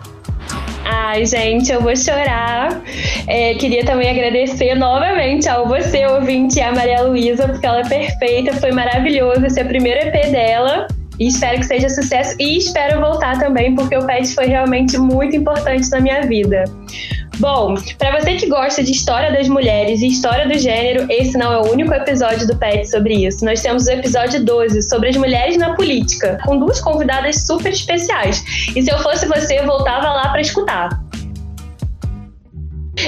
Ai, 1.08 1.24
gente, 1.24 1.70
eu 1.70 1.80
vou 1.80 1.94
chorar. 1.94 2.82
É, 3.28 3.54
queria 3.54 3.84
também 3.84 4.10
agradecer 4.10 4.74
novamente 4.74 5.48
ao 5.48 5.64
você, 5.64 6.04
ouvinte, 6.04 6.60
a 6.60 6.72
Maria 6.72 7.02
Luísa, 7.02 7.46
porque 7.46 7.64
ela 7.64 7.78
é 7.78 7.88
perfeita, 7.88 8.52
foi 8.54 8.72
maravilhoso 8.72 9.46
esse 9.46 9.60
é 9.60 9.62
o 9.62 9.68
primeiro 9.68 10.00
EP 10.00 10.32
dela. 10.32 10.88
E 11.18 11.29
espero 11.29 11.59
que 11.59 11.66
seja 11.66 11.88
sucesso. 11.88 12.35
E 12.38 12.59
espero 12.59 13.00
voltar 13.00 13.38
também, 13.38 13.74
porque 13.74 13.96
o 13.96 14.07
PET 14.07 14.35
foi 14.35 14.46
realmente 14.46 14.98
muito 14.98 15.37
importante 15.37 15.90
na 15.90 16.00
minha 16.00 16.22
vida. 16.22 16.64
Bom, 17.38 17.74
para 17.98 18.18
você 18.18 18.35
que 18.37 18.46
gosta 18.46 18.83
de 18.83 18.92
história 18.92 19.31
das 19.31 19.46
mulheres 19.48 20.00
e 20.00 20.09
história 20.09 20.48
do 20.48 20.59
gênero, 20.59 21.07
esse 21.11 21.37
não 21.37 21.52
é 21.52 21.59
o 21.59 21.70
único 21.70 21.92
episódio 21.92 22.46
do 22.46 22.57
PET 22.57 22.88
sobre 22.90 23.26
isso. 23.26 23.44
Nós 23.44 23.61
temos 23.61 23.87
o 23.87 23.90
episódio 23.90 24.42
12 24.42 24.83
sobre 24.83 25.11
as 25.11 25.16
mulheres 25.16 25.59
na 25.59 25.74
política, 25.74 26.38
com 26.44 26.59
duas 26.59 26.81
convidadas 26.81 27.46
super 27.46 27.72
especiais. 27.72 28.42
E 28.74 28.83
se 28.83 28.90
eu 28.90 28.98
fosse 29.00 29.26
você, 29.26 29.61
voltava 29.62 30.09
lá 30.09 30.31
para 30.31 30.40
escutar. 30.40 31.05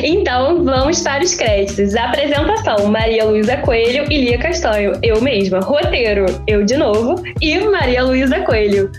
Então, 0.02 0.64
vamos 0.64 1.00
para 1.00 1.22
os 1.22 1.34
créditos. 1.34 1.94
Apresentação: 1.94 2.86
Maria 2.86 3.24
Luísa 3.24 3.56
Coelho 3.58 4.04
e 4.10 4.18
Lia 4.18 4.38
Castanho. 4.38 4.92
Eu 5.02 5.20
mesma. 5.20 5.60
Roteiro: 5.60 6.26
eu 6.46 6.64
de 6.64 6.76
novo. 6.76 7.22
E 7.40 7.58
Maria 7.58 8.04
Luísa 8.04 8.40
Coelho. 8.40 8.90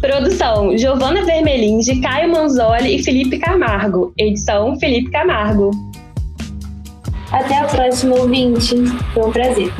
Produção: 0.00 0.76
Giovana 0.76 1.24
Vermelinde, 1.24 2.00
Caio 2.00 2.30
Manzoli 2.30 2.96
e 2.96 3.02
Felipe 3.02 3.38
Camargo. 3.38 4.12
Edição: 4.18 4.78
Felipe 4.78 5.10
Camargo. 5.10 5.70
Até 7.30 7.58
a 7.58 7.64
próxima, 7.64 8.16
ouvinte. 8.16 8.74
Foi 9.14 9.28
um 9.28 9.32
prazer. 9.32 9.72